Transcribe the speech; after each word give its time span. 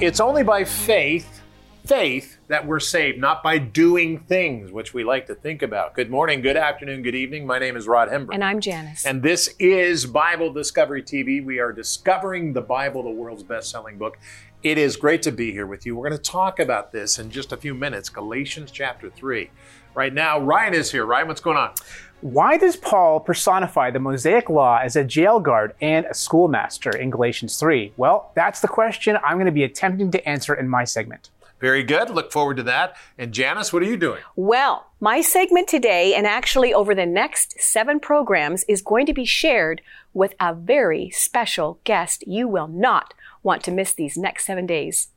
It's 0.00 0.18
only 0.18 0.42
by 0.42 0.64
faith, 0.64 1.42
faith, 1.84 2.38
that 2.48 2.66
we're 2.66 2.80
saved, 2.80 3.18
not 3.18 3.42
by 3.42 3.58
doing 3.58 4.20
things, 4.20 4.72
which 4.72 4.94
we 4.94 5.04
like 5.04 5.26
to 5.26 5.34
think 5.34 5.60
about. 5.60 5.92
Good 5.92 6.08
morning, 6.08 6.40
good 6.40 6.56
afternoon, 6.56 7.02
good 7.02 7.14
evening. 7.14 7.46
My 7.46 7.58
name 7.58 7.76
is 7.76 7.86
Rod 7.86 8.08
Hembree. 8.08 8.32
And 8.32 8.42
I'm 8.42 8.62
Janice. 8.62 9.04
And 9.04 9.22
this 9.22 9.54
is 9.58 10.06
Bible 10.06 10.54
Discovery 10.54 11.02
TV. 11.02 11.44
We 11.44 11.58
are 11.58 11.70
discovering 11.70 12.54
the 12.54 12.62
Bible, 12.62 13.02
the 13.02 13.10
world's 13.10 13.42
best 13.42 13.68
selling 13.68 13.98
book. 13.98 14.18
It 14.62 14.78
is 14.78 14.96
great 14.96 15.20
to 15.22 15.32
be 15.32 15.52
here 15.52 15.66
with 15.66 15.84
you. 15.84 15.94
We're 15.94 16.08
going 16.08 16.18
to 16.18 16.30
talk 16.30 16.60
about 16.60 16.92
this 16.92 17.18
in 17.18 17.30
just 17.30 17.52
a 17.52 17.58
few 17.58 17.74
minutes 17.74 18.08
Galatians 18.08 18.70
chapter 18.70 19.10
3. 19.10 19.50
Right 19.94 20.14
now, 20.14 20.40
Ryan 20.40 20.72
is 20.72 20.90
here. 20.90 21.04
Ryan, 21.04 21.28
what's 21.28 21.42
going 21.42 21.58
on? 21.58 21.74
Why 22.22 22.58
does 22.58 22.76
Paul 22.76 23.20
personify 23.20 23.90
the 23.90 23.98
Mosaic 23.98 24.50
Law 24.50 24.76
as 24.76 24.94
a 24.94 25.04
jail 25.04 25.40
guard 25.40 25.74
and 25.80 26.04
a 26.04 26.12
schoolmaster 26.12 26.90
in 26.90 27.08
Galatians 27.08 27.56
3? 27.56 27.94
Well, 27.96 28.30
that's 28.34 28.60
the 28.60 28.68
question 28.68 29.16
I'm 29.24 29.36
going 29.36 29.46
to 29.46 29.52
be 29.52 29.64
attempting 29.64 30.10
to 30.10 30.28
answer 30.28 30.52
in 30.52 30.68
my 30.68 30.84
segment. 30.84 31.30
Very 31.60 31.82
good. 31.82 32.10
Look 32.10 32.30
forward 32.30 32.58
to 32.58 32.62
that. 32.64 32.94
And 33.16 33.32
Janice, 33.32 33.72
what 33.72 33.82
are 33.82 33.86
you 33.86 33.96
doing? 33.96 34.20
Well, 34.36 34.86
my 35.00 35.22
segment 35.22 35.66
today, 35.66 36.14
and 36.14 36.26
actually 36.26 36.74
over 36.74 36.94
the 36.94 37.06
next 37.06 37.58
seven 37.58 37.98
programs, 37.98 38.64
is 38.64 38.82
going 38.82 39.06
to 39.06 39.14
be 39.14 39.24
shared 39.24 39.80
with 40.12 40.34
a 40.38 40.52
very 40.52 41.08
special 41.08 41.80
guest. 41.84 42.26
You 42.26 42.46
will 42.48 42.68
not 42.68 43.14
want 43.42 43.64
to 43.64 43.70
miss 43.70 43.94
these 43.94 44.18
next 44.18 44.44
seven 44.44 44.66
days. 44.66 45.08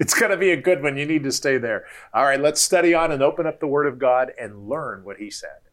It's 0.00 0.18
going 0.18 0.32
to 0.32 0.36
be 0.36 0.50
a 0.50 0.56
good 0.56 0.82
one. 0.82 0.96
You 0.96 1.06
need 1.06 1.22
to 1.22 1.32
stay 1.32 1.58
there. 1.58 1.84
All 2.12 2.24
right, 2.24 2.40
let's 2.40 2.60
study 2.60 2.92
on 2.92 3.12
and 3.12 3.22
open 3.22 3.46
up 3.46 3.60
the 3.60 3.68
Word 3.68 3.86
of 3.86 4.00
God 4.00 4.32
and 4.36 4.68
learn 4.68 5.04
what 5.04 5.18
He 5.18 5.30
said. 5.30 5.69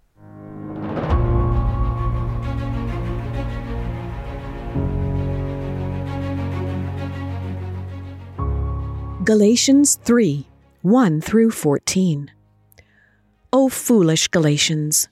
Galatians 9.28 10.00
3 10.06 10.48
1 10.84 11.20
through 11.20 11.52
14. 11.52 12.32
O 13.52 13.68
foolish 13.68 14.30
Galatians! 14.30 15.10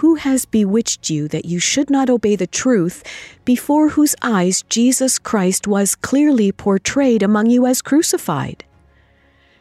Who 0.00 0.14
has 0.14 0.46
bewitched 0.46 1.10
you 1.10 1.28
that 1.28 1.44
you 1.44 1.58
should 1.58 1.90
not 1.90 2.08
obey 2.08 2.36
the 2.36 2.46
truth, 2.46 3.04
before 3.44 3.90
whose 3.90 4.16
eyes 4.22 4.62
Jesus 4.70 5.18
Christ 5.18 5.68
was 5.68 5.94
clearly 5.94 6.52
portrayed 6.52 7.22
among 7.22 7.50
you 7.50 7.66
as 7.66 7.82
crucified? 7.82 8.64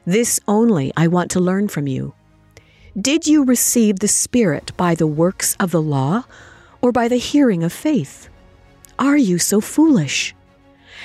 This 0.05 0.39
only 0.47 0.93
I 0.95 1.07
want 1.07 1.29
to 1.31 1.41
learn 1.41 1.67
from 1.67 1.87
you. 1.87 2.13
Did 2.97 3.27
you 3.27 3.43
receive 3.43 3.99
the 3.99 4.07
Spirit 4.07 4.71
by 4.77 4.95
the 4.95 5.07
works 5.07 5.57
of 5.59 5.71
the 5.71 5.81
law, 5.81 6.23
or 6.81 6.93
by 6.93 7.09
the 7.09 7.17
hearing 7.17 7.65
of 7.65 7.73
faith? 7.73 8.29
Are 8.97 9.17
you 9.17 9.37
so 9.37 9.59
foolish? 9.59 10.33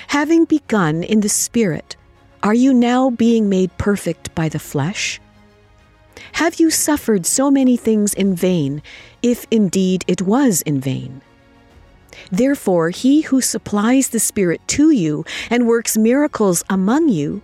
Having 0.07 0.45
begun 0.45 1.03
in 1.03 1.23
the 1.23 1.29
Spirit, 1.29 1.97
are 2.43 2.55
you 2.55 2.75
now 2.75 3.11
being 3.11 3.49
made 3.49 3.77
perfect 3.79 4.35
by 4.35 4.49
the 4.49 4.59
flesh? 4.59 5.21
Have 6.33 6.59
you 6.59 6.71
suffered 6.71 7.25
so 7.25 7.51
many 7.51 7.77
things 7.77 8.15
in 8.15 8.35
vain, 8.35 8.83
if 9.23 9.47
indeed 9.51 10.05
it 10.09 10.23
was 10.23 10.63
in 10.63 10.81
vain? 10.81 11.21
Therefore, 12.31 12.91
he 12.91 13.23
who 13.23 13.41
supplies 13.41 14.09
the 14.09 14.21
Spirit 14.21 14.61
to 14.69 14.91
you 14.91 15.25
and 15.51 15.67
works 15.67 15.97
miracles 15.97 16.65
among 16.69 17.09
you, 17.09 17.43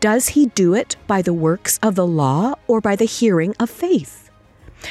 does 0.00 0.28
he 0.28 0.46
do 0.46 0.74
it 0.74 0.96
by 1.06 1.20
the 1.20 1.34
works 1.34 1.78
of 1.82 1.94
the 1.94 2.06
law 2.06 2.54
or 2.66 2.80
by 2.80 2.96
the 2.96 3.04
hearing 3.04 3.54
of 3.60 3.68
faith? 3.68 4.30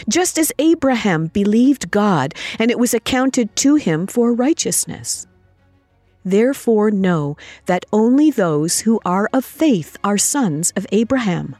Just 0.08 0.38
as 0.38 0.53
Abraham 0.59 1.28
believed 1.28 1.89
God, 1.89 2.36
and 2.59 2.69
it 2.69 2.78
was 2.78 2.94
accounted 2.94 3.56
to 3.58 3.75
him 3.75 4.06
for 4.06 4.34
righteousness. 4.34 5.25
Therefore, 6.29 6.91
know 6.91 7.38
that 7.66 7.88
only 7.91 8.29
those 8.29 8.81
who 8.81 9.00
are 9.03 9.28
of 9.34 9.44
faith 9.44 9.97
are 10.03 10.19
sons 10.19 10.72
of 10.75 10.85
Abraham. 10.91 11.56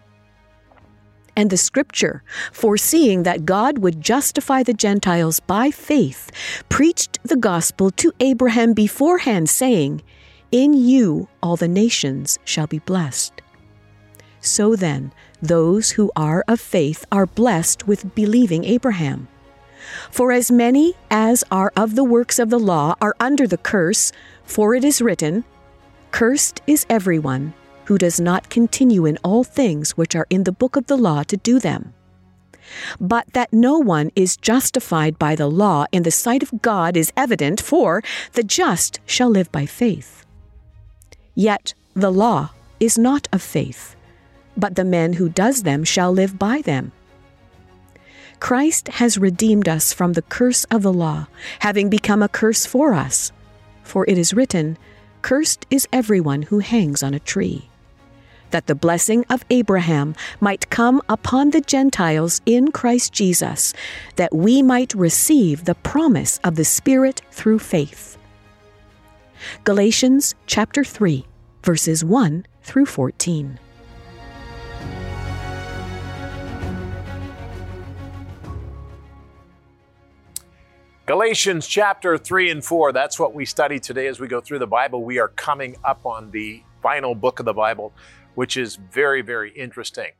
And 1.36 1.50
the 1.50 1.58
scripture, 1.58 2.22
foreseeing 2.52 3.24
that 3.24 3.46
God 3.46 3.80
would 3.80 4.00
justify 4.00 4.62
the 4.62 4.76
Gentiles 4.76 5.40
by 5.40 5.72
faith, 5.72 6.30
preached 6.70 7.18
the 7.24 7.36
gospel 7.36 7.90
to 7.92 8.12
Abraham 8.20 8.74
beforehand, 8.74 9.50
saying, 9.50 10.04
In 10.52 10.74
you 10.74 11.30
all 11.42 11.56
the 11.56 11.68
nations 11.68 12.38
shall 12.46 12.68
be 12.68 12.80
blessed. 12.80 13.42
So 14.40 14.76
then, 14.76 15.12
those 15.42 15.92
who 15.92 16.12
are 16.16 16.46
of 16.48 16.60
faith 16.60 17.06
are 17.12 17.26
blessed 17.26 17.88
with 17.88 18.14
believing 18.14 18.66
Abraham. 18.66 19.30
For 20.12 20.32
as 20.32 20.52
many 20.52 20.94
as 21.10 21.44
are 21.50 21.72
of 21.76 21.96
the 21.96 22.04
works 22.04 22.38
of 22.38 22.50
the 22.50 22.60
law 22.60 22.96
are 23.02 23.16
under 23.20 23.48
the 23.48 23.58
curse, 23.58 24.12
for 24.50 24.74
it 24.74 24.84
is 24.84 25.00
written, 25.02 25.46
Cursed 26.12 26.62
is 26.66 26.86
everyone 26.90 27.54
who 27.86 28.00
does 28.00 28.20
not 28.20 28.50
continue 28.50 29.06
in 29.06 29.18
all 29.24 29.44
things 29.44 29.92
which 29.92 30.16
are 30.16 30.26
in 30.30 30.44
the 30.44 30.52
book 30.52 30.76
of 30.76 30.88
the 30.88 30.98
law 30.98 31.22
to 31.24 31.38
do 31.38 31.60
them. 31.60 31.94
But 33.00 33.34
that 33.34 33.54
no 33.54 33.78
one 33.78 34.12
is 34.16 34.38
justified 34.38 35.20
by 35.20 35.36
the 35.36 35.48
law 35.48 35.86
in 35.92 36.02
the 36.02 36.12
sight 36.12 36.42
of 36.42 36.62
God 36.64 36.98
is 36.98 37.14
evident, 37.16 37.62
for 37.62 38.04
the 38.34 38.44
just 38.44 39.00
shall 39.06 39.30
live 39.30 39.52
by 39.52 39.68
faith. 39.68 40.26
Yet 41.36 41.74
the 41.94 42.12
law 42.12 42.50
is 42.80 42.98
not 42.98 43.28
of 43.32 43.42
faith, 43.44 43.96
but 44.58 44.76
the 44.76 44.84
man 44.84 45.14
who 45.14 45.30
does 45.30 45.62
them 45.62 45.84
shall 45.84 46.12
live 46.12 46.40
by 46.40 46.62
them. 46.62 46.92
Christ 48.40 48.88
has 48.88 49.18
redeemed 49.18 49.68
us 49.68 49.94
from 49.94 50.14
the 50.14 50.24
curse 50.24 50.64
of 50.66 50.82
the 50.82 50.94
law, 50.94 51.28
having 51.60 51.90
become 51.90 52.24
a 52.24 52.30
curse 52.30 52.66
for 52.66 52.94
us. 52.94 53.32
For 53.90 54.06
it 54.08 54.20
is 54.20 54.36
written, 54.36 54.78
Cursed 55.24 55.66
is 55.72 55.88
everyone 55.92 56.44
who 56.44 56.60
hangs 56.60 57.02
on 57.02 57.16
a 57.16 57.20
tree. 57.20 57.70
That 58.52 58.68
the 58.68 58.76
blessing 58.76 59.26
of 59.32 59.44
Abraham 59.50 60.14
might 60.40 60.70
come 60.70 61.02
upon 61.10 61.50
the 61.50 61.62
Gentiles 61.62 62.40
in 62.46 62.70
Christ 62.70 63.14
Jesus, 63.14 63.74
that 64.16 64.32
we 64.32 64.62
might 64.62 64.94
receive 64.94 65.66
the 65.66 65.74
promise 65.74 66.40
of 66.44 66.56
the 66.56 66.66
Spirit 66.66 67.24
through 67.32 67.58
faith. 67.58 68.16
Galatians 69.64 70.36
chapter 70.46 70.84
3, 70.84 71.26
verses 71.64 72.06
1 72.06 72.46
through 72.62 72.86
14. 72.86 73.58
Galatians 81.10 81.66
chapter 81.66 82.20
3 82.20 82.52
and 82.52 82.64
4. 82.64 82.94
That's 82.94 83.18
what 83.18 83.34
we 83.34 83.44
study 83.44 83.80
today 83.80 84.06
as 84.06 84.20
we 84.20 84.28
go 84.28 84.40
through 84.40 84.60
the 84.60 84.68
Bible. 84.68 85.04
We 85.04 85.18
are 85.18 85.30
coming 85.30 85.76
up 85.84 86.06
on 86.06 86.30
the 86.30 86.62
final 86.84 87.16
book 87.16 87.40
of 87.40 87.48
the 87.48 87.54
Bible, 87.54 87.96
which 88.36 88.56
is 88.56 88.76
very, 88.76 89.24
very 89.24 89.52
interesting. 89.54 90.12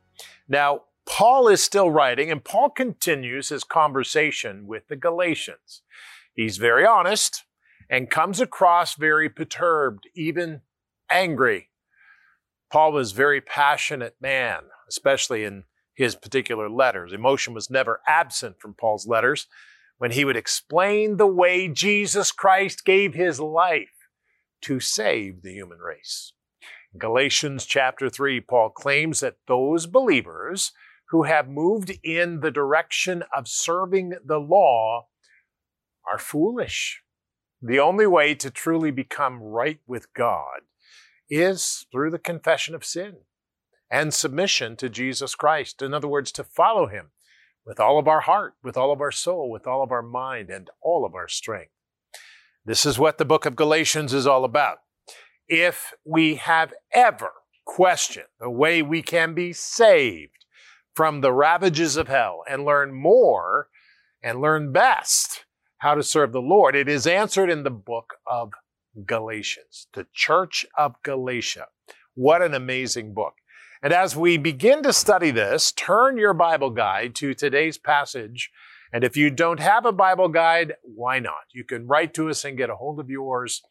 Now, 0.48 0.80
Paul 1.06 1.46
is 1.46 1.62
still 1.62 1.92
writing, 1.92 2.32
and 2.32 2.42
Paul 2.42 2.70
continues 2.70 3.50
his 3.50 3.62
conversation 3.62 4.66
with 4.66 4.88
the 4.88 4.96
Galatians. 4.96 5.82
He's 6.34 6.56
very 6.56 6.84
honest 6.84 7.44
and 7.88 8.10
comes 8.10 8.40
across 8.40 8.96
very 8.96 9.28
perturbed, 9.28 10.08
even 10.16 10.62
angry. 11.08 11.68
Paul 12.68 12.90
was 12.90 13.12
a 13.12 13.14
very 13.14 13.40
passionate 13.40 14.16
man, 14.20 14.62
especially 14.88 15.44
in 15.44 15.66
his 15.94 16.16
particular 16.16 16.68
letters. 16.68 17.12
Emotion 17.12 17.54
was 17.54 17.70
never 17.70 18.00
absent 18.08 18.58
from 18.58 18.74
Paul's 18.74 19.06
letters 19.06 19.46
when 20.00 20.12
he 20.12 20.24
would 20.24 20.36
explain 20.36 21.18
the 21.18 21.26
way 21.26 21.68
Jesus 21.68 22.32
Christ 22.32 22.86
gave 22.86 23.12
his 23.12 23.38
life 23.38 24.08
to 24.62 24.80
save 24.80 25.42
the 25.42 25.52
human 25.52 25.78
race. 25.78 26.32
In 26.94 26.98
Galatians 26.98 27.66
chapter 27.66 28.08
3, 28.08 28.40
Paul 28.40 28.70
claims 28.70 29.20
that 29.20 29.36
those 29.46 29.84
believers 29.84 30.72
who 31.10 31.24
have 31.24 31.50
moved 31.50 31.92
in 32.02 32.40
the 32.40 32.50
direction 32.50 33.24
of 33.36 33.46
serving 33.46 34.14
the 34.24 34.38
law 34.38 35.08
are 36.10 36.18
foolish. 36.18 37.02
The 37.60 37.78
only 37.78 38.06
way 38.06 38.34
to 38.36 38.50
truly 38.50 38.90
become 38.90 39.42
right 39.42 39.80
with 39.86 40.14
God 40.14 40.60
is 41.28 41.84
through 41.92 42.10
the 42.10 42.18
confession 42.18 42.74
of 42.74 42.86
sin 42.86 43.16
and 43.90 44.14
submission 44.14 44.76
to 44.76 44.88
Jesus 44.88 45.34
Christ. 45.34 45.82
In 45.82 45.92
other 45.92 46.08
words, 46.08 46.32
to 46.32 46.42
follow 46.42 46.86
him 46.86 47.10
with 47.70 47.78
all 47.78 48.00
of 48.00 48.08
our 48.08 48.22
heart, 48.22 48.54
with 48.64 48.76
all 48.76 48.90
of 48.90 49.00
our 49.00 49.12
soul, 49.12 49.48
with 49.48 49.64
all 49.64 49.80
of 49.80 49.92
our 49.92 50.02
mind, 50.02 50.50
and 50.50 50.68
all 50.82 51.04
of 51.04 51.14
our 51.14 51.28
strength. 51.28 51.70
This 52.64 52.84
is 52.84 52.98
what 52.98 53.16
the 53.16 53.24
book 53.24 53.46
of 53.46 53.54
Galatians 53.54 54.12
is 54.12 54.26
all 54.26 54.44
about. 54.44 54.78
If 55.46 55.94
we 56.04 56.34
have 56.34 56.74
ever 56.92 57.30
questioned 57.64 58.26
the 58.40 58.50
way 58.50 58.82
we 58.82 59.02
can 59.02 59.34
be 59.34 59.52
saved 59.52 60.46
from 60.96 61.20
the 61.20 61.32
ravages 61.32 61.96
of 61.96 62.08
hell 62.08 62.42
and 62.50 62.64
learn 62.64 62.92
more 62.92 63.68
and 64.20 64.40
learn 64.40 64.72
best 64.72 65.44
how 65.78 65.94
to 65.94 66.02
serve 66.02 66.32
the 66.32 66.40
Lord, 66.40 66.74
it 66.74 66.88
is 66.88 67.06
answered 67.06 67.50
in 67.50 67.62
the 67.62 67.70
book 67.70 68.14
of 68.28 68.50
Galatians, 69.06 69.86
the 69.94 70.08
Church 70.12 70.66
of 70.76 70.96
Galatia. 71.04 71.68
What 72.16 72.42
an 72.42 72.52
amazing 72.52 73.14
book. 73.14 73.34
And 73.82 73.94
as 73.94 74.14
we 74.14 74.36
begin 74.36 74.82
to 74.82 74.92
study 74.92 75.30
this, 75.30 75.72
turn 75.72 76.18
your 76.18 76.34
Bible 76.34 76.68
guide 76.70 77.14
to 77.16 77.32
today's 77.32 77.78
passage. 77.78 78.50
And 78.92 79.02
if 79.04 79.16
you 79.16 79.30
don't 79.30 79.60
have 79.60 79.86
a 79.86 79.92
Bible 79.92 80.28
guide, 80.28 80.74
why 80.82 81.18
not? 81.18 81.46
You 81.54 81.64
can 81.64 81.86
write 81.86 82.12
to 82.14 82.28
us 82.28 82.44
and 82.44 82.58
get 82.58 82.68
a 82.68 82.76
hold 82.76 83.00
of 83.00 83.08
yours. 83.08 83.62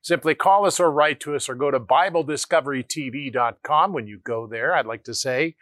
Simply 0.00 0.34
call 0.34 0.64
us 0.64 0.80
or 0.80 0.90
write 0.90 1.20
to 1.20 1.34
us 1.34 1.50
or 1.50 1.54
go 1.54 1.70
to 1.70 1.80
BibleDiscoveryTV.com. 1.80 3.92
When 3.92 4.06
you 4.06 4.20
go 4.24 4.46
there, 4.46 4.74
I'd 4.74 4.86
like 4.86 5.04
to 5.04 5.14
say, 5.14 5.56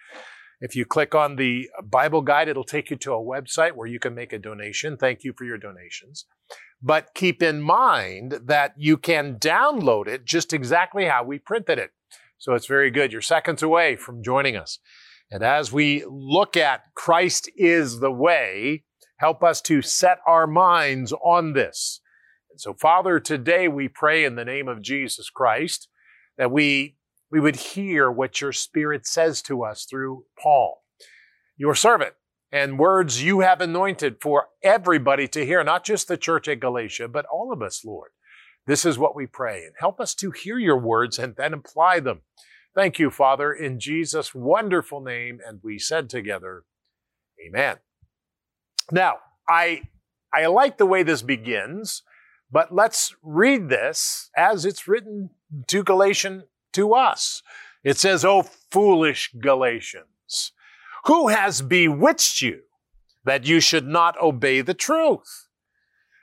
if 0.61 0.77
you 0.77 0.85
click 0.85 1.13
on 1.15 1.37
the 1.37 1.69
Bible 1.83 2.23
guide, 2.23 2.49
it'll 2.49 2.63
take 2.63 2.91
you 2.91 2.97
to 2.97 3.13
a 3.13 3.23
website 3.23 3.73
where 3.73 3.89
you 3.89 3.99
can 3.99 4.15
make 4.15 4.33
a 4.33 4.39
donation. 4.39 4.97
Thank 4.97 5.25
you 5.25 5.33
for 5.37 5.45
your 5.45 5.59
donations. 5.59 6.27
But 6.81 7.13
keep 7.15 7.43
in 7.43 7.61
mind 7.61 8.39
that 8.45 8.75
you 8.77 8.99
can 8.99 9.37
download 9.37 10.07
it 10.07 10.25
just 10.25 10.53
exactly 10.53 11.07
how 11.07 11.25
we 11.25 11.39
printed 11.39 11.79
it. 11.79 11.91
So 12.39 12.55
it's 12.55 12.67
very 12.67 12.91
good. 12.91 13.13
You're 13.13 13.23
seconds 13.23 13.63
away 13.63 13.97
from 13.97 14.23
joining 14.23 14.57
us. 14.57 14.79
And 15.31 15.43
as 15.43 15.73
we 15.73 16.05
look 16.09 16.57
at 16.57 16.83
Christ 16.95 17.51
is 17.57 18.01
the 18.01 18.13
way, 18.13 18.85
help 19.19 19.43
us 19.43 19.61
to 19.63 19.83
set 19.83 20.19
our 20.27 20.47
minds 20.47 21.13
on 21.13 21.53
this. 21.55 22.01
And 22.51 22.61
so, 22.61 22.75
Father, 22.75 23.19
today 23.19 23.69
we 23.69 23.89
pray 23.89 24.25
in 24.25 24.37
the 24.37 24.45
name 24.45 24.69
of 24.69 24.83
Jesus 24.83 25.31
Christ 25.31 25.89
that 26.39 26.53
we, 26.53 26.97
we 27.31 27.41
would 27.41 27.57
hear 27.57 28.11
what 28.11 28.41
your 28.41 28.53
Spirit 28.53 29.07
says 29.07 29.43
to 29.43 29.65
us 29.65 29.85
through 29.89 30.25
Paul, 30.41 30.83
your 31.57 31.75
servant, 31.75 32.15
and 32.53 32.79
words 32.79 33.23
you 33.23 33.41
have 33.41 33.61
anointed 33.61 34.17
for 34.21 34.49
everybody 34.63 35.27
to 35.29 35.45
hear, 35.45 35.65
not 35.65 35.85
just 35.85 36.07
the 36.07 36.17
church 36.17 36.47
at 36.47 36.61
Galatia, 36.61 37.09
but 37.09 37.27
all 37.27 37.53
of 37.53 37.63
us, 37.63 37.85
Lord. 37.85 38.11
This 38.67 38.85
is 38.85 38.99
what 38.99 39.15
we 39.15 39.27
pray. 39.27 39.65
And 39.65 39.75
help 39.79 40.01
us 40.01 40.15
to 40.17 40.31
hear 40.31 40.59
your 40.59 40.79
words 40.79 41.19
and 41.19 41.37
then 41.37 41.55
apply 41.55 42.01
them. 42.01 42.23
Thank 42.75 42.99
you, 42.99 43.11
Father, 43.11 43.53
in 43.53 43.81
Jesus' 43.81 44.35
wonderful 44.35 45.01
name. 45.01 45.41
And 45.47 45.61
we 45.63 45.79
said 45.79 46.11
together, 46.11 46.65
Amen. 47.47 47.77
Now, 48.91 49.17
I, 49.49 49.83
I 50.33 50.47
like 50.47 50.79
the 50.79 50.87
way 50.87 51.03
this 51.03 51.23
begins, 51.23 52.03
but 52.51 52.75
let's 52.75 53.15
read 53.23 53.69
this 53.69 54.31
as 54.37 54.65
it's 54.65 54.89
written 54.89 55.31
to 55.69 55.83
Galatian 55.83 56.45
to 56.73 56.95
us. 56.95 57.43
It 57.85 57.99
says, 57.99 58.25
Oh, 58.25 58.43
foolish 58.43 59.33
Galatians, 59.41 60.53
who 61.05 61.29
has 61.29 61.63
bewitched 61.63 62.43
you 62.43 62.63
that 63.25 63.47
you 63.47 63.61
should 63.61 63.87
not 63.87 64.21
obey 64.21 64.61
the 64.61 64.75
truth? 64.75 65.46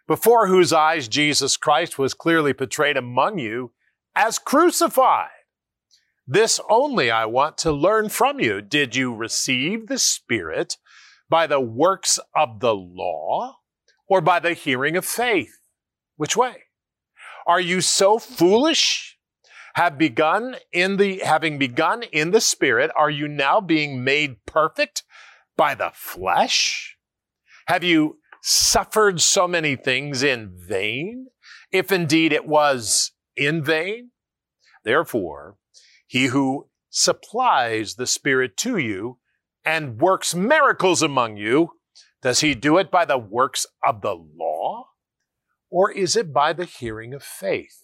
Before 0.07 0.47
whose 0.47 0.73
eyes 0.73 1.07
Jesus 1.07 1.55
Christ 1.55 1.97
was 1.97 2.13
clearly 2.13 2.53
portrayed 2.53 2.97
among 2.97 3.39
you 3.39 3.71
as 4.15 4.37
crucified. 4.37 5.29
This 6.27 6.59
only 6.69 7.09
I 7.11 7.25
want 7.25 7.57
to 7.59 7.71
learn 7.71 8.09
from 8.09 8.39
you. 8.39 8.61
Did 8.61 8.95
you 8.95 9.13
receive 9.13 9.87
the 9.87 9.99
Spirit 9.99 10.77
by 11.29 11.47
the 11.47 11.59
works 11.59 12.19
of 12.35 12.59
the 12.59 12.75
law 12.75 13.57
or 14.07 14.21
by 14.21 14.39
the 14.39 14.53
hearing 14.53 14.95
of 14.95 15.05
faith? 15.05 15.59
Which 16.15 16.37
way? 16.37 16.63
Are 17.45 17.59
you 17.59 17.81
so 17.81 18.19
foolish? 18.19 19.17
Have 19.75 19.97
begun 19.97 20.57
in 20.71 20.97
the, 20.97 21.19
having 21.19 21.57
begun 21.57 22.03
in 22.03 22.31
the 22.31 22.41
Spirit, 22.41 22.91
are 22.95 23.09
you 23.09 23.27
now 23.27 23.59
being 23.59 24.03
made 24.03 24.45
perfect 24.45 25.03
by 25.57 25.75
the 25.75 25.91
flesh? 25.93 26.97
Have 27.67 27.83
you 27.83 28.17
suffered 28.43 29.21
so 29.21 29.47
many 29.47 29.75
things 29.75 30.21
in 30.21 30.51
vain? 30.53 31.27
If 31.71 31.91
indeed 31.91 32.33
it 32.33 32.45
was 32.45 33.11
in 33.35 33.63
vain? 33.63 34.11
Therefore, 34.83 35.55
he 36.05 36.25
who 36.25 36.69
supplies 36.89 37.95
the 37.95 38.05
Spirit 38.05 38.57
to 38.57 38.77
you 38.77 39.17
and 39.65 39.99
works 39.99 40.35
miracles 40.35 41.01
among 41.01 41.37
you, 41.37 41.71
does 42.21 42.41
he 42.41 42.53
do 42.53 42.77
it 42.77 42.91
by 42.91 43.05
the 43.05 43.17
works 43.17 43.65
of 43.83 44.01
the 44.01 44.13
law? 44.13 44.89
Or 45.69 45.89
is 45.89 46.15
it 46.15 46.33
by 46.33 46.53
the 46.53 46.65
hearing 46.65 47.13
of 47.13 47.23
faith? 47.23 47.83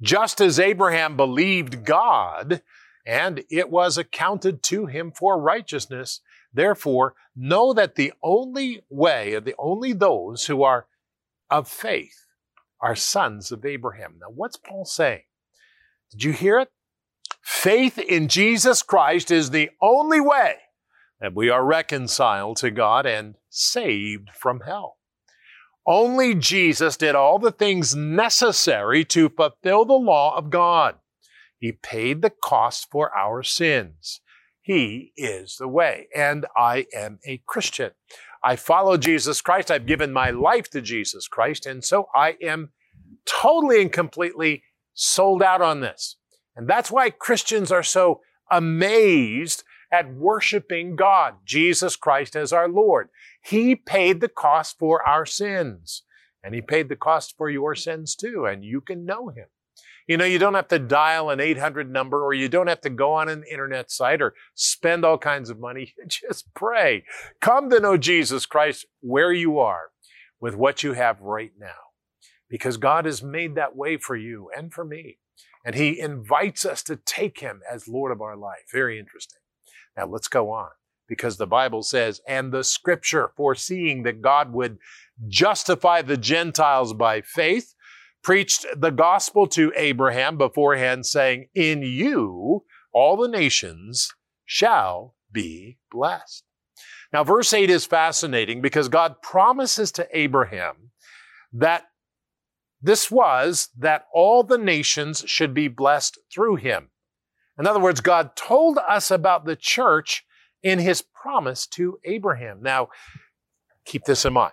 Just 0.00 0.40
as 0.40 0.58
Abraham 0.58 1.16
believed 1.16 1.84
God, 1.84 2.62
and 3.04 3.42
it 3.50 3.70
was 3.70 3.98
accounted 3.98 4.62
to 4.64 4.86
him 4.86 5.10
for 5.10 5.40
righteousness, 5.40 6.20
therefore 6.52 7.14
know 7.36 7.72
that 7.72 7.94
the 7.94 8.12
only 8.22 8.82
way, 8.88 9.38
the 9.38 9.54
only 9.58 9.92
those 9.92 10.46
who 10.46 10.62
are 10.62 10.86
of 11.50 11.68
faith 11.68 12.26
are 12.80 12.96
sons 12.96 13.50
of 13.52 13.64
Abraham. 13.64 14.16
Now, 14.20 14.28
what's 14.34 14.56
Paul 14.56 14.84
saying? 14.84 15.22
Did 16.10 16.24
you 16.24 16.32
hear 16.32 16.58
it? 16.60 16.68
Faith 17.42 17.98
in 17.98 18.28
Jesus 18.28 18.82
Christ 18.82 19.30
is 19.30 19.50
the 19.50 19.70
only 19.80 20.20
way 20.20 20.54
that 21.20 21.34
we 21.34 21.50
are 21.50 21.64
reconciled 21.64 22.56
to 22.58 22.70
God 22.70 23.06
and 23.06 23.34
saved 23.48 24.30
from 24.30 24.60
hell. 24.60 24.98
Only 25.86 26.34
Jesus 26.34 26.96
did 26.96 27.14
all 27.14 27.38
the 27.38 27.50
things 27.50 27.96
necessary 27.96 29.04
to 29.06 29.30
fulfill 29.30 29.84
the 29.84 29.94
law 29.94 30.36
of 30.36 30.50
God. 30.50 30.96
He 31.58 31.72
paid 31.72 32.22
the 32.22 32.30
cost 32.30 32.88
for 32.90 33.14
our 33.16 33.42
sins. 33.42 34.20
He 34.68 35.14
is 35.16 35.56
the 35.56 35.66
way, 35.66 36.08
and 36.14 36.44
I 36.54 36.84
am 36.94 37.20
a 37.24 37.40
Christian. 37.46 37.92
I 38.44 38.56
follow 38.56 38.98
Jesus 38.98 39.40
Christ. 39.40 39.70
I've 39.70 39.86
given 39.86 40.12
my 40.12 40.28
life 40.28 40.68
to 40.72 40.82
Jesus 40.82 41.26
Christ, 41.26 41.64
and 41.64 41.82
so 41.82 42.10
I 42.14 42.36
am 42.42 42.72
totally 43.24 43.80
and 43.80 43.90
completely 43.90 44.62
sold 44.92 45.42
out 45.42 45.62
on 45.62 45.80
this. 45.80 46.16
And 46.54 46.68
that's 46.68 46.90
why 46.90 47.08
Christians 47.08 47.72
are 47.72 47.82
so 47.82 48.20
amazed 48.50 49.64
at 49.90 50.12
worshiping 50.12 50.96
God, 50.96 51.36
Jesus 51.46 51.96
Christ 51.96 52.36
as 52.36 52.52
our 52.52 52.68
Lord. 52.68 53.08
He 53.42 53.74
paid 53.74 54.20
the 54.20 54.28
cost 54.28 54.78
for 54.78 55.02
our 55.02 55.24
sins. 55.24 56.02
And 56.44 56.54
He 56.54 56.60
paid 56.60 56.90
the 56.90 56.96
cost 56.96 57.38
for 57.38 57.48
your 57.48 57.74
sins 57.74 58.14
too, 58.14 58.44
and 58.44 58.62
you 58.62 58.82
can 58.82 59.06
know 59.06 59.28
Him. 59.28 59.46
You 60.08 60.16
know, 60.16 60.24
you 60.24 60.38
don't 60.38 60.54
have 60.54 60.68
to 60.68 60.78
dial 60.78 61.28
an 61.28 61.38
800 61.38 61.90
number 61.92 62.24
or 62.24 62.32
you 62.32 62.48
don't 62.48 62.66
have 62.66 62.80
to 62.80 62.90
go 62.90 63.12
on 63.12 63.28
an 63.28 63.44
internet 63.48 63.90
site 63.90 64.22
or 64.22 64.34
spend 64.54 65.04
all 65.04 65.18
kinds 65.18 65.50
of 65.50 65.60
money. 65.60 65.94
Just 66.08 66.52
pray. 66.54 67.04
Come 67.40 67.68
to 67.70 67.78
know 67.78 67.98
Jesus 67.98 68.46
Christ 68.46 68.86
where 69.00 69.32
you 69.32 69.58
are 69.58 69.90
with 70.40 70.56
what 70.56 70.82
you 70.82 70.94
have 70.94 71.20
right 71.20 71.52
now. 71.60 71.76
Because 72.48 72.78
God 72.78 73.04
has 73.04 73.22
made 73.22 73.54
that 73.56 73.76
way 73.76 73.98
for 73.98 74.16
you 74.16 74.48
and 74.56 74.72
for 74.72 74.84
me. 74.84 75.18
And 75.62 75.74
He 75.74 76.00
invites 76.00 76.64
us 76.64 76.82
to 76.84 76.96
take 76.96 77.40
Him 77.40 77.60
as 77.70 77.86
Lord 77.86 78.10
of 78.10 78.22
our 78.22 78.36
life. 78.36 78.64
Very 78.72 78.98
interesting. 78.98 79.40
Now 79.94 80.06
let's 80.06 80.28
go 80.28 80.50
on 80.50 80.70
because 81.06 81.36
the 81.36 81.46
Bible 81.46 81.82
says, 81.82 82.22
and 82.26 82.50
the 82.50 82.64
scripture 82.64 83.32
foreseeing 83.36 84.04
that 84.04 84.22
God 84.22 84.52
would 84.54 84.78
justify 85.26 86.00
the 86.00 86.16
Gentiles 86.16 86.94
by 86.94 87.20
faith, 87.20 87.74
preached 88.22 88.66
the 88.76 88.90
gospel 88.90 89.46
to 89.48 89.72
Abraham 89.76 90.36
beforehand, 90.36 91.06
saying, 91.06 91.48
In 91.54 91.82
you 91.82 92.64
all 92.92 93.16
the 93.16 93.28
nations 93.28 94.12
shall 94.44 95.14
be 95.30 95.78
blessed. 95.90 96.44
Now, 97.12 97.24
verse 97.24 97.52
8 97.52 97.70
is 97.70 97.86
fascinating 97.86 98.60
because 98.60 98.88
God 98.88 99.22
promises 99.22 99.92
to 99.92 100.06
Abraham 100.12 100.90
that 101.52 101.84
this 102.80 103.10
was 103.10 103.68
that 103.78 104.06
all 104.12 104.42
the 104.42 104.58
nations 104.58 105.24
should 105.26 105.54
be 105.54 105.68
blessed 105.68 106.18
through 106.32 106.56
him. 106.56 106.90
In 107.58 107.66
other 107.66 107.80
words, 107.80 108.00
God 108.00 108.36
told 108.36 108.78
us 108.78 109.10
about 109.10 109.44
the 109.44 109.56
church 109.56 110.24
in 110.62 110.78
his 110.78 111.02
promise 111.02 111.66
to 111.68 111.98
Abraham. 112.04 112.62
Now, 112.62 112.88
keep 113.84 114.04
this 114.04 114.24
in 114.24 114.32
mind. 114.32 114.52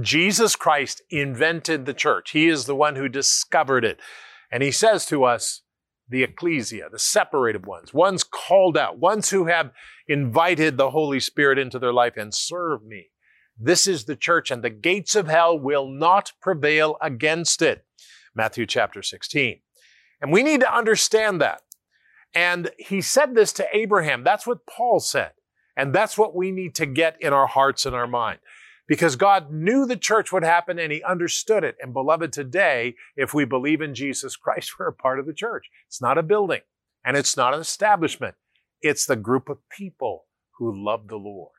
Jesus 0.00 0.54
Christ 0.56 1.02
invented 1.10 1.84
the 1.84 1.94
church. 1.94 2.30
He 2.30 2.48
is 2.48 2.66
the 2.66 2.76
one 2.76 2.96
who 2.96 3.08
discovered 3.08 3.84
it. 3.84 3.98
And 4.52 4.62
he 4.62 4.70
says 4.70 5.06
to 5.06 5.24
us, 5.24 5.62
the 6.08 6.22
ecclesia, 6.24 6.88
the 6.90 6.98
separated 6.98 7.66
ones, 7.66 7.94
ones 7.94 8.24
called 8.24 8.76
out, 8.76 8.98
ones 8.98 9.30
who 9.30 9.46
have 9.46 9.70
invited 10.08 10.76
the 10.76 10.90
Holy 10.90 11.20
Spirit 11.20 11.58
into 11.58 11.78
their 11.78 11.92
life 11.92 12.16
and 12.16 12.34
serve 12.34 12.84
me. 12.84 13.10
This 13.56 13.86
is 13.86 14.04
the 14.04 14.16
church, 14.16 14.50
and 14.50 14.64
the 14.64 14.70
gates 14.70 15.14
of 15.14 15.28
hell 15.28 15.56
will 15.56 15.88
not 15.88 16.32
prevail 16.42 16.96
against 17.00 17.62
it. 17.62 17.84
Matthew 18.34 18.66
chapter 18.66 19.02
16. 19.02 19.60
And 20.20 20.32
we 20.32 20.42
need 20.42 20.60
to 20.60 20.74
understand 20.74 21.40
that. 21.40 21.62
And 22.34 22.70
he 22.78 23.00
said 23.00 23.34
this 23.34 23.52
to 23.54 23.66
Abraham. 23.72 24.24
That's 24.24 24.46
what 24.46 24.66
Paul 24.66 25.00
said. 25.00 25.32
And 25.76 25.94
that's 25.94 26.18
what 26.18 26.34
we 26.34 26.50
need 26.50 26.74
to 26.76 26.86
get 26.86 27.16
in 27.20 27.32
our 27.32 27.46
hearts 27.46 27.86
and 27.86 27.94
our 27.94 28.06
mind. 28.06 28.38
Because 28.90 29.14
God 29.14 29.52
knew 29.52 29.86
the 29.86 29.96
church 29.96 30.32
would 30.32 30.42
happen 30.42 30.76
and 30.80 30.90
he 30.90 31.00
understood 31.04 31.62
it. 31.62 31.76
And 31.80 31.92
beloved, 31.92 32.32
today, 32.32 32.96
if 33.16 33.32
we 33.32 33.44
believe 33.44 33.80
in 33.80 33.94
Jesus 33.94 34.34
Christ, 34.34 34.72
we're 34.80 34.88
a 34.88 34.92
part 34.92 35.20
of 35.20 35.26
the 35.26 35.32
church. 35.32 35.70
It's 35.86 36.02
not 36.02 36.18
a 36.18 36.24
building 36.24 36.62
and 37.04 37.16
it's 37.16 37.36
not 37.36 37.54
an 37.54 37.60
establishment. 37.60 38.34
It's 38.82 39.06
the 39.06 39.14
group 39.14 39.48
of 39.48 39.58
people 39.68 40.24
who 40.58 40.84
love 40.84 41.06
the 41.06 41.18
Lord. 41.18 41.52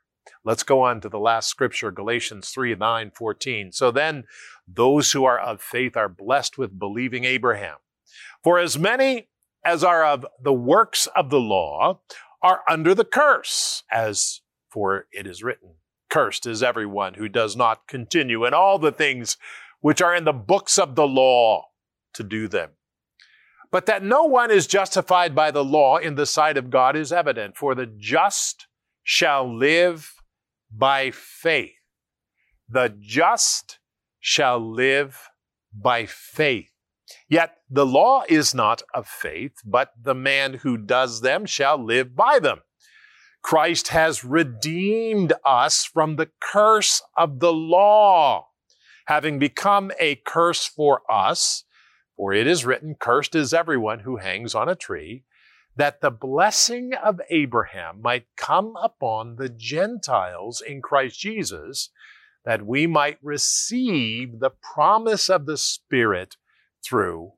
Let's 0.44 0.62
go 0.62 0.82
on 0.82 1.00
to 1.00 1.08
the 1.08 1.18
last 1.18 1.48
scripture, 1.48 1.90
Galatians 1.90 2.50
3 2.50 2.74
9, 2.74 3.12
14. 3.16 3.72
So 3.72 3.90
then, 3.90 4.24
those 4.68 5.12
who 5.12 5.24
are 5.24 5.38
of 5.38 5.62
faith 5.62 5.96
are 5.96 6.10
blessed 6.10 6.58
with 6.58 6.78
believing 6.78 7.24
Abraham. 7.24 7.76
For 8.44 8.58
as 8.58 8.78
many 8.78 9.28
as 9.64 9.82
are 9.82 10.04
of 10.04 10.26
the 10.40 10.52
works 10.52 11.08
of 11.16 11.30
the 11.30 11.40
law 11.40 12.00
are 12.42 12.60
under 12.68 12.94
the 12.94 13.06
curse, 13.06 13.84
as 13.90 14.42
for 14.68 15.06
it 15.12 15.26
is 15.26 15.42
written, 15.42 15.76
Cursed 16.12 16.46
is 16.46 16.62
everyone 16.62 17.14
who 17.14 17.26
does 17.26 17.56
not 17.56 17.88
continue 17.88 18.44
in 18.44 18.52
all 18.52 18.78
the 18.78 18.92
things 18.92 19.38
which 19.80 20.02
are 20.02 20.14
in 20.14 20.24
the 20.24 20.32
books 20.34 20.78
of 20.78 20.94
the 20.94 21.06
law 21.06 21.64
to 22.12 22.22
do 22.22 22.48
them. 22.48 22.72
But 23.70 23.86
that 23.86 24.02
no 24.02 24.24
one 24.24 24.50
is 24.50 24.66
justified 24.66 25.34
by 25.34 25.50
the 25.50 25.64
law 25.64 25.96
in 25.96 26.16
the 26.16 26.26
sight 26.26 26.58
of 26.58 26.68
God 26.68 26.96
is 26.96 27.14
evident, 27.14 27.56
for 27.56 27.74
the 27.74 27.86
just 27.86 28.66
shall 29.02 29.50
live 29.50 30.12
by 30.70 31.10
faith. 31.12 31.72
The 32.68 32.94
just 33.00 33.78
shall 34.20 34.58
live 34.60 35.30
by 35.72 36.04
faith. 36.04 36.68
Yet 37.26 37.56
the 37.70 37.86
law 37.86 38.24
is 38.28 38.54
not 38.54 38.82
of 38.92 39.06
faith, 39.06 39.54
but 39.64 39.92
the 39.98 40.14
man 40.14 40.54
who 40.62 40.76
does 40.76 41.22
them 41.22 41.46
shall 41.46 41.82
live 41.82 42.14
by 42.14 42.38
them. 42.38 42.60
Christ 43.42 43.88
has 43.88 44.24
redeemed 44.24 45.32
us 45.44 45.84
from 45.84 46.16
the 46.16 46.30
curse 46.40 47.02
of 47.16 47.40
the 47.40 47.52
law, 47.52 48.48
having 49.06 49.38
become 49.38 49.90
a 49.98 50.16
curse 50.24 50.64
for 50.64 51.02
us. 51.10 51.64
For 52.16 52.32
it 52.32 52.46
is 52.46 52.64
written, 52.64 52.94
Cursed 52.94 53.34
is 53.34 53.52
everyone 53.52 54.00
who 54.00 54.16
hangs 54.16 54.54
on 54.54 54.68
a 54.68 54.76
tree, 54.76 55.24
that 55.74 56.00
the 56.00 56.10
blessing 56.10 56.92
of 56.94 57.20
Abraham 57.30 58.00
might 58.00 58.26
come 58.36 58.74
upon 58.80 59.36
the 59.36 59.48
Gentiles 59.48 60.62
in 60.66 60.80
Christ 60.80 61.18
Jesus, 61.18 61.90
that 62.44 62.66
we 62.66 62.86
might 62.86 63.18
receive 63.22 64.38
the 64.38 64.50
promise 64.50 65.28
of 65.28 65.46
the 65.46 65.56
Spirit 65.56 66.36
through 66.84 67.32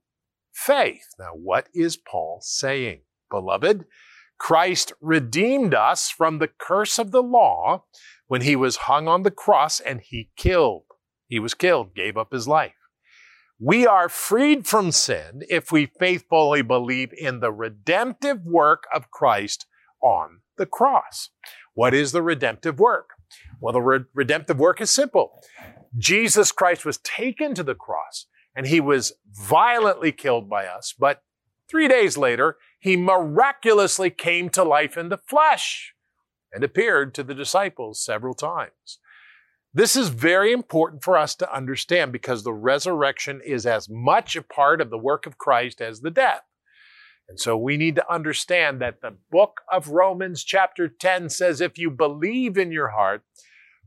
faith. 0.52 1.06
Now, 1.18 1.32
what 1.34 1.68
is 1.74 1.96
Paul 1.96 2.40
saying? 2.42 3.00
Beloved, 3.30 3.84
Christ 4.44 4.92
redeemed 5.00 5.72
us 5.72 6.10
from 6.10 6.38
the 6.38 6.50
curse 6.58 6.98
of 6.98 7.12
the 7.12 7.22
law 7.22 7.84
when 8.26 8.42
he 8.42 8.56
was 8.56 8.76
hung 8.76 9.08
on 9.08 9.22
the 9.22 9.30
cross 9.30 9.80
and 9.80 10.02
he 10.02 10.28
killed. 10.36 10.82
He 11.26 11.38
was 11.38 11.54
killed, 11.54 11.94
gave 11.94 12.18
up 12.18 12.30
his 12.30 12.46
life. 12.46 12.74
We 13.58 13.86
are 13.86 14.10
freed 14.10 14.66
from 14.66 14.92
sin 14.92 15.44
if 15.48 15.72
we 15.72 15.86
faithfully 15.98 16.60
believe 16.60 17.08
in 17.16 17.40
the 17.40 17.50
redemptive 17.50 18.44
work 18.44 18.84
of 18.94 19.10
Christ 19.10 19.64
on 20.02 20.40
the 20.58 20.66
cross. 20.66 21.30
What 21.72 21.94
is 21.94 22.12
the 22.12 22.20
redemptive 22.20 22.78
work? 22.78 23.12
Well, 23.62 23.72
the 23.72 23.80
re- 23.80 24.04
redemptive 24.12 24.58
work 24.58 24.78
is 24.82 24.90
simple. 24.90 25.40
Jesus 25.96 26.52
Christ 26.52 26.84
was 26.84 26.98
taken 26.98 27.54
to 27.54 27.62
the 27.62 27.74
cross 27.74 28.26
and 28.54 28.66
he 28.66 28.78
was 28.78 29.14
violently 29.32 30.12
killed 30.12 30.50
by 30.50 30.66
us, 30.66 30.92
but 30.98 31.22
three 31.66 31.88
days 31.88 32.18
later, 32.18 32.58
he 32.84 32.98
miraculously 32.98 34.10
came 34.10 34.50
to 34.50 34.62
life 34.62 34.98
in 34.98 35.08
the 35.08 35.16
flesh 35.16 35.94
and 36.52 36.62
appeared 36.62 37.14
to 37.14 37.22
the 37.22 37.34
disciples 37.34 37.98
several 37.98 38.34
times. 38.34 38.98
This 39.72 39.96
is 39.96 40.10
very 40.10 40.52
important 40.52 41.02
for 41.02 41.16
us 41.16 41.34
to 41.36 41.50
understand 41.50 42.12
because 42.12 42.44
the 42.44 42.52
resurrection 42.52 43.40
is 43.42 43.64
as 43.64 43.88
much 43.88 44.36
a 44.36 44.42
part 44.42 44.82
of 44.82 44.90
the 44.90 44.98
work 44.98 45.24
of 45.24 45.38
Christ 45.38 45.80
as 45.80 46.02
the 46.02 46.10
death. 46.10 46.42
And 47.26 47.40
so 47.40 47.56
we 47.56 47.78
need 47.78 47.94
to 47.94 48.12
understand 48.12 48.82
that 48.82 49.00
the 49.00 49.16
book 49.32 49.62
of 49.72 49.88
Romans, 49.88 50.44
chapter 50.44 50.86
10, 50.86 51.30
says 51.30 51.62
if 51.62 51.78
you 51.78 51.90
believe 51.90 52.58
in 52.58 52.70
your 52.70 52.88
heart, 52.88 53.22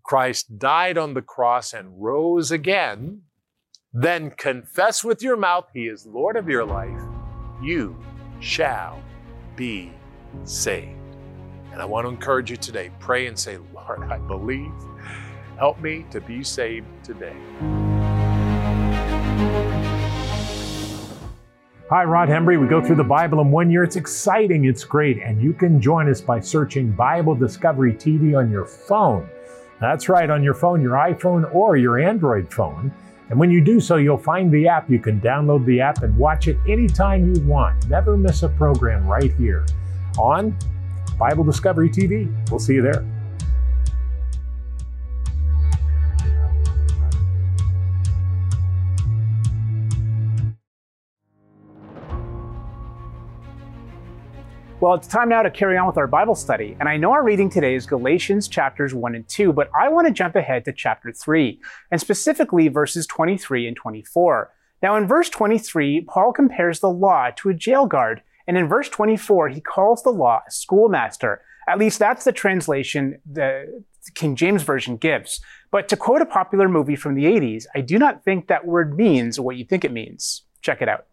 Christ 0.04 0.58
died 0.58 0.98
on 0.98 1.14
the 1.14 1.22
cross 1.22 1.72
and 1.72 2.02
rose 2.02 2.50
again, 2.50 3.22
then 3.94 4.32
confess 4.32 5.04
with 5.04 5.22
your 5.22 5.38
mouth 5.38 5.68
he 5.72 5.84
is 5.84 6.08
Lord 6.08 6.36
of 6.36 6.50
your 6.50 6.66
life, 6.66 7.00
you 7.62 7.96
shall 8.40 9.02
be 9.56 9.92
saved. 10.44 10.92
And 11.72 11.82
I 11.82 11.86
want 11.86 12.06
to 12.06 12.10
encourage 12.10 12.50
you 12.50 12.58
today 12.58 12.92
pray 13.00 13.28
and 13.28 13.38
say, 13.38 13.58
Lord, 13.74 14.04
I 14.04 14.18
believe. 14.18 14.72
Help 15.58 15.80
me 15.82 16.06
to 16.12 16.22
be 16.22 16.44
saved 16.44 16.88
today. 17.04 17.36
Hi, 21.90 22.04
Rod 22.04 22.28
Hembree. 22.28 22.60
We 22.60 22.68
go 22.68 22.84
through 22.84 22.98
the 22.98 23.04
Bible 23.04 23.40
in 23.40 23.50
one 23.50 23.72
year. 23.72 23.84
It's 23.84 23.96
exciting, 23.96 24.66
it's 24.66 24.84
great, 24.84 25.20
and 25.20 25.42
you 25.42 25.54
can 25.54 25.80
join 25.80 26.10
us 26.10 26.20
by 26.20 26.42
searching 26.42 26.92
Bible 26.92 27.34
Discovery 27.34 27.94
TV 27.94 28.38
on 28.38 28.52
your 28.52 28.66
phone. 28.66 29.30
That's 29.80 30.10
right, 30.10 30.30
on 30.30 30.44
your 30.44 30.54
phone, 30.54 30.82
your 30.82 30.94
iPhone 30.94 31.54
or 31.56 31.78
your 31.78 31.98
Android 31.98 32.54
phone. 32.54 32.92
And 33.30 33.38
when 33.38 33.52
you 33.52 33.62
do 33.62 33.80
so, 33.80 33.98
you'll 33.98 34.18
find 34.18 34.52
the 34.52 34.68
app. 34.68 34.90
You 34.90 35.00
can 35.00 35.20
download 35.20 35.66
the 35.66 35.82
app 35.82 36.04
and 36.04 36.16
watch 36.18 36.48
it 36.48 36.58
anytime 36.68 37.34
you 37.34 37.42
want. 37.42 37.88
Never 37.90 38.16
miss 38.16 38.44
a 38.44 38.50
program 38.50 39.06
right 39.06 39.34
here 39.34 39.66
on 40.18 40.58
Bible 41.20 41.44
Discovery 41.44 41.90
TV. 41.90 42.32
We'll 42.50 42.60
see 42.60 42.76
you 42.76 42.82
there. 42.82 43.06
Well, 54.80 54.94
it's 54.94 55.08
time 55.08 55.30
now 55.30 55.42
to 55.42 55.50
carry 55.50 55.76
on 55.76 55.88
with 55.88 55.98
our 55.98 56.06
Bible 56.06 56.36
study. 56.36 56.78
And 56.80 56.88
I 56.88 56.98
know 56.98 57.12
our 57.12 57.24
reading 57.24 57.50
today 57.50 57.74
is 57.74 57.88
Galatians 57.88 58.48
chapters 58.48 58.94
1 58.94 59.16
and 59.16 59.28
2, 59.28 59.52
but 59.52 59.72
I 59.76 59.90
want 59.90 60.06
to 60.06 60.14
jump 60.14 60.36
ahead 60.36 60.66
to 60.66 60.72
chapter 60.72 61.12
3, 61.12 61.60
and 61.90 62.00
specifically 62.00 62.68
verses 62.68 63.08
23 63.08 63.68
and 63.68 63.76
24. 63.76 64.54
Now, 64.84 64.96
in 64.96 65.08
verse 65.08 65.30
23, 65.30 66.02
Paul 66.02 66.32
compares 66.32 66.80
the 66.80 66.92
law 66.92 67.32
to 67.38 67.50
a 67.50 67.56
jail 67.56 67.88
guard, 67.88 68.22
and 68.46 68.56
in 68.56 68.68
verse 68.68 68.88
24, 68.88 69.50
he 69.50 69.62
calls 69.62 70.04
the 70.04 70.12
law 70.12 70.42
a 70.48 70.52
schoolmaster. 70.52 71.42
At 71.68 71.80
least 71.80 71.98
that's 71.98 72.24
the 72.24 72.32
translation 72.32 73.20
the 73.26 73.84
King 74.14 74.36
James 74.36 74.62
Version 74.62 74.98
gives. 74.98 75.42
But 75.72 75.88
to 75.90 75.98
quote 75.98 76.22
a 76.22 76.26
popular 76.28 76.70
movie 76.70 76.96
from 76.96 77.16
the 77.16 77.26
80s, 77.26 77.66
I 77.74 77.82
do 77.82 77.98
not 77.98 78.24
think 78.24 78.46
that 78.48 78.68
word 78.68 78.96
means 78.96 79.40
what 79.40 79.58
you 79.58 79.66
think 79.66 79.84
it 79.84 79.92
means. 79.92 80.44
Check 80.62 80.84
it 80.84 80.88
out. 80.88 81.08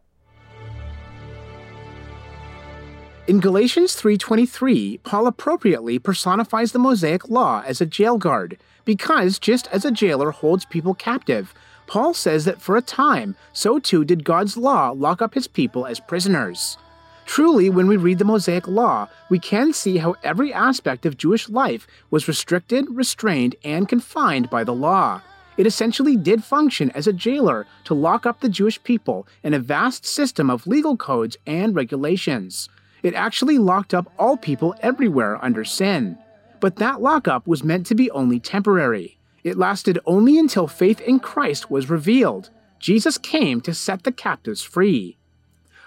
In 3.26 3.40
Galatians 3.40 3.94
3:23, 3.94 5.00
Paul 5.02 5.26
appropriately 5.26 5.98
personifies 5.98 6.72
the 6.72 6.78
Mosaic 6.78 7.30
law 7.30 7.62
as 7.66 7.80
a 7.80 7.86
jail 7.86 8.18
guard, 8.18 8.58
because 8.84 9.38
just 9.38 9.66
as 9.68 9.82
a 9.82 9.90
jailer 9.90 10.30
holds 10.30 10.66
people 10.66 10.92
captive, 10.92 11.54
Paul 11.86 12.12
says 12.12 12.44
that 12.44 12.60
for 12.60 12.76
a 12.76 12.82
time, 12.82 13.34
so 13.50 13.78
too 13.78 14.04
did 14.04 14.24
God's 14.24 14.58
law 14.58 14.90
lock 14.90 15.22
up 15.22 15.32
his 15.32 15.46
people 15.46 15.86
as 15.86 16.00
prisoners. 16.00 16.76
Truly, 17.24 17.70
when 17.70 17.86
we 17.86 17.96
read 17.96 18.18
the 18.18 18.26
Mosaic 18.26 18.68
Law, 18.68 19.08
we 19.30 19.38
can 19.38 19.72
see 19.72 19.96
how 19.96 20.16
every 20.22 20.52
aspect 20.52 21.06
of 21.06 21.16
Jewish 21.16 21.48
life 21.48 21.86
was 22.10 22.28
restricted, 22.28 22.84
restrained, 22.90 23.56
and 23.64 23.88
confined 23.88 24.50
by 24.50 24.64
the 24.64 24.74
law. 24.74 25.22
It 25.56 25.66
essentially 25.66 26.16
did 26.16 26.44
function 26.44 26.90
as 26.90 27.06
a 27.06 27.12
jailer 27.14 27.66
to 27.84 27.94
lock 27.94 28.26
up 28.26 28.40
the 28.40 28.50
Jewish 28.50 28.82
people 28.82 29.26
in 29.42 29.54
a 29.54 29.58
vast 29.58 30.04
system 30.04 30.50
of 30.50 30.66
legal 30.66 30.98
codes 30.98 31.38
and 31.46 31.74
regulations. 31.74 32.68
It 33.04 33.12
actually 33.14 33.58
locked 33.58 33.92
up 33.92 34.11
all 34.18 34.38
people 34.38 34.75
everywhere 34.80 35.38
under 35.44 35.62
sin. 35.62 36.18
But 36.58 36.76
that 36.76 37.02
lockup 37.02 37.46
was 37.46 37.62
meant 37.62 37.84
to 37.87 37.94
be 37.94 38.11
only 38.11 38.40
temporary. 38.40 39.18
It 39.44 39.58
lasted 39.58 39.99
only 40.06 40.38
until 40.38 40.66
faith 40.66 41.02
in 41.02 41.20
Christ 41.20 41.70
was 41.70 41.90
revealed. 41.90 42.49
Jesus 42.78 43.18
came 43.18 43.61
to 43.61 43.75
set 43.75 44.04
the 44.04 44.12
captives 44.12 44.62
free. 44.62 45.18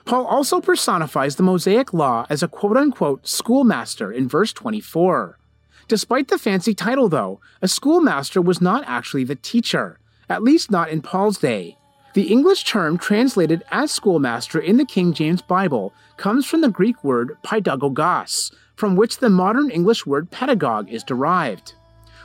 Paul 0.06 0.28
also 0.28 0.62
personifies 0.62 1.36
the 1.36 1.44
Mosaic 1.44 1.92
Law 1.92 2.28
as 2.30 2.44
a 2.44 2.48
quote 2.48 2.78
unquote 2.78 3.28
schoolmaster 3.28 4.12
in 4.12 4.30
verse 4.30 4.54
24. 4.54 5.40
Despite 5.88 6.28
the 6.28 6.38
fancy 6.38 6.76
title, 6.76 7.10
though, 7.10 7.42
a 7.64 7.68
schoolmaster 7.68 8.42
was 8.42 8.62
not 8.62 8.84
actually 8.86 9.24
the 9.24 9.36
teacher, 9.36 10.00
at 10.30 10.44
least 10.44 10.70
not 10.70 10.90
in 10.90 11.02
Paul's 11.02 11.40
day. 11.40 11.77
The 12.18 12.32
English 12.32 12.64
term 12.64 12.98
translated 12.98 13.64
as 13.70 13.92
schoolmaster 13.92 14.60
in 14.60 14.78
the 14.78 14.86
King 14.86 15.14
James 15.14 15.44
Bible 15.44 15.94
comes 16.18 16.48
from 16.48 16.62
the 16.62 16.68
Greek 16.68 17.04
word 17.04 17.38
paidagogos, 17.44 18.52
from 18.76 18.96
which 18.96 19.20
the 19.20 19.30
modern 19.30 19.70
English 19.70 20.08
word 20.08 20.32
pedagogue 20.32 20.90
is 20.90 21.04
derived. 21.04 21.76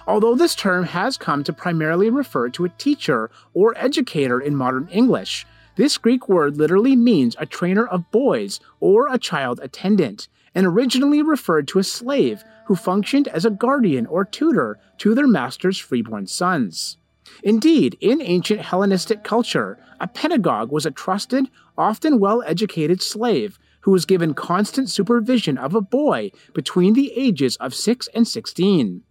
Although 0.07 0.35
this 0.35 0.55
term 0.55 0.85
has 0.85 1.19
come 1.19 1.45
to 1.45 1.53
primarily 1.53 2.09
refer 2.09 2.49
to 2.49 2.65
a 2.65 2.71
teacher 2.71 3.31
or 3.53 3.77
educator 3.77 4.41
in 4.41 4.57
modern 4.57 4.89
English, 4.89 5.47
this 5.77 5.99
Greek 5.99 6.27
word 6.27 6.57
literally 6.57 6.97
means 6.97 7.37
a 7.39 7.45
trainer 7.45 7.87
of 7.87 8.11
boys 8.11 8.61
or 8.81 9.13
a 9.13 9.19
child 9.19 9.61
attendant, 9.63 10.27
and 10.55 10.65
originally 10.65 11.21
referred 11.21 11.69
to 11.69 11.79
a 11.79 11.85
slave 11.85 12.43
who 12.65 12.77
functioned 12.77 13.29
as 13.29 13.45
a 13.45 13.51
guardian 13.51 14.07
or 14.07 14.25
tutor 14.25 14.79
to 14.97 15.15
their 15.15 15.27
master's 15.27 15.77
freeborn 15.77 16.27
sons. 16.27 16.97
Indeed, 17.43 17.97
in 18.01 18.21
ancient 18.21 18.61
Hellenistic 18.61 19.25
culture, 19.25 19.79
a 20.01 20.07
pedagogue 20.07 20.71
was 20.71 20.87
a 20.87 20.91
trusted, 20.91 21.49
often 21.77 22.19
well 22.19 22.43
educated 22.47 23.03
slave 23.03 23.59
who 23.83 23.91
was 23.91 24.05
given 24.05 24.35
constant 24.35 24.89
supervision 24.89 25.59
of 25.59 25.75
a 25.75 25.81
boy 25.81 26.31
between 26.55 26.95
the 26.95 27.13
ages 27.17 27.57
of 27.57 27.75
6 27.75 28.09
and 28.15 28.27
16. 28.27 29.03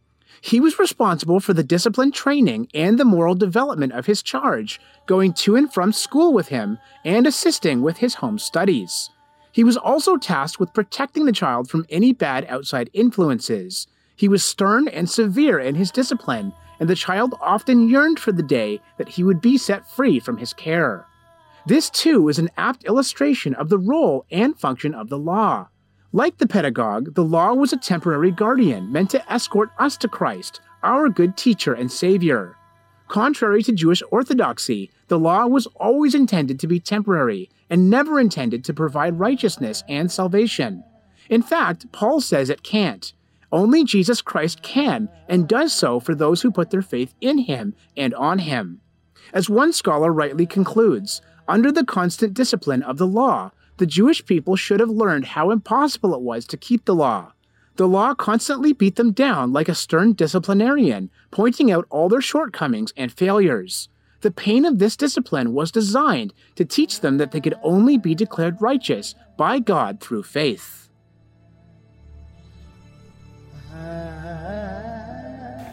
He 0.41 0.59
was 0.59 0.79
responsible 0.79 1.39
for 1.39 1.53
the 1.53 1.63
discipline 1.63 2.11
training 2.11 2.67
and 2.73 2.97
the 2.97 3.05
moral 3.05 3.35
development 3.35 3.93
of 3.93 4.07
his 4.07 4.23
charge, 4.23 4.79
going 5.05 5.33
to 5.33 5.55
and 5.55 5.71
from 5.71 5.91
school 5.91 6.33
with 6.33 6.47
him 6.47 6.79
and 7.05 7.27
assisting 7.27 7.81
with 7.81 7.97
his 7.97 8.15
home 8.15 8.39
studies. 8.39 9.09
He 9.51 9.63
was 9.63 9.77
also 9.77 10.17
tasked 10.17 10.59
with 10.59 10.73
protecting 10.73 11.25
the 11.25 11.31
child 11.31 11.69
from 11.69 11.85
any 11.89 12.13
bad 12.13 12.45
outside 12.47 12.89
influences. 12.93 13.87
He 14.15 14.27
was 14.27 14.43
stern 14.43 14.87
and 14.87 15.09
severe 15.09 15.59
in 15.59 15.75
his 15.75 15.91
discipline, 15.91 16.53
and 16.81 16.89
the 16.89 16.95
child 16.95 17.35
often 17.39 17.87
yearned 17.87 18.19
for 18.19 18.31
the 18.31 18.41
day 18.41 18.81
that 18.97 19.07
he 19.07 19.23
would 19.23 19.39
be 19.39 19.55
set 19.55 19.87
free 19.89 20.19
from 20.19 20.37
his 20.37 20.51
care. 20.51 21.05
This, 21.67 21.91
too, 21.91 22.27
is 22.27 22.39
an 22.39 22.49
apt 22.57 22.85
illustration 22.85 23.53
of 23.53 23.69
the 23.69 23.77
role 23.77 24.25
and 24.31 24.59
function 24.59 24.95
of 24.95 25.07
the 25.07 25.19
law. 25.19 25.67
Like 26.11 26.39
the 26.39 26.47
pedagogue, 26.47 27.13
the 27.13 27.23
law 27.23 27.53
was 27.53 27.71
a 27.71 27.77
temporary 27.77 28.31
guardian 28.31 28.91
meant 28.91 29.11
to 29.11 29.31
escort 29.31 29.69
us 29.77 29.95
to 29.97 30.07
Christ, 30.07 30.59
our 30.81 31.07
good 31.07 31.37
teacher 31.37 31.75
and 31.75 31.91
Savior. 31.91 32.57
Contrary 33.07 33.61
to 33.61 33.71
Jewish 33.71 34.01
orthodoxy, 34.09 34.89
the 35.07 35.19
law 35.19 35.45
was 35.45 35.67
always 35.75 36.15
intended 36.15 36.59
to 36.59 36.67
be 36.67 36.79
temporary 36.79 37.47
and 37.69 37.91
never 37.91 38.19
intended 38.19 38.63
to 38.63 38.73
provide 38.73 39.19
righteousness 39.19 39.83
and 39.87 40.11
salvation. 40.11 40.83
In 41.29 41.43
fact, 41.43 41.91
Paul 41.91 42.21
says 42.21 42.49
it 42.49 42.63
can't. 42.63 43.13
Only 43.51 43.83
Jesus 43.83 44.21
Christ 44.21 44.61
can 44.61 45.09
and 45.27 45.47
does 45.47 45.73
so 45.73 45.99
for 45.99 46.15
those 46.15 46.41
who 46.41 46.51
put 46.51 46.69
their 46.69 46.81
faith 46.81 47.13
in 47.19 47.39
him 47.39 47.75
and 47.97 48.13
on 48.15 48.39
him. 48.39 48.81
As 49.33 49.49
one 49.49 49.73
scholar 49.73 50.11
rightly 50.11 50.45
concludes, 50.45 51.21
under 51.47 51.71
the 51.71 51.85
constant 51.85 52.33
discipline 52.33 52.81
of 52.83 52.97
the 52.97 53.07
law, 53.07 53.51
the 53.77 53.85
Jewish 53.85 54.25
people 54.25 54.55
should 54.55 54.79
have 54.79 54.89
learned 54.89 55.25
how 55.25 55.51
impossible 55.51 56.13
it 56.13 56.21
was 56.21 56.45
to 56.45 56.57
keep 56.57 56.85
the 56.85 56.95
law. 56.95 57.33
The 57.75 57.87
law 57.87 58.13
constantly 58.13 58.73
beat 58.73 58.95
them 58.95 59.11
down 59.11 59.53
like 59.53 59.69
a 59.69 59.75
stern 59.75 60.13
disciplinarian, 60.13 61.09
pointing 61.31 61.71
out 61.71 61.87
all 61.89 62.09
their 62.09 62.21
shortcomings 62.21 62.93
and 62.95 63.11
failures. 63.11 63.89
The 64.21 64.31
pain 64.31 64.65
of 64.65 64.77
this 64.77 64.95
discipline 64.95 65.53
was 65.53 65.71
designed 65.71 66.33
to 66.55 66.65
teach 66.65 66.99
them 66.99 67.17
that 67.17 67.31
they 67.31 67.41
could 67.41 67.55
only 67.63 67.97
be 67.97 68.13
declared 68.13 68.61
righteous 68.61 69.15
by 69.35 69.59
God 69.59 69.99
through 69.99 70.23
faith. 70.23 70.80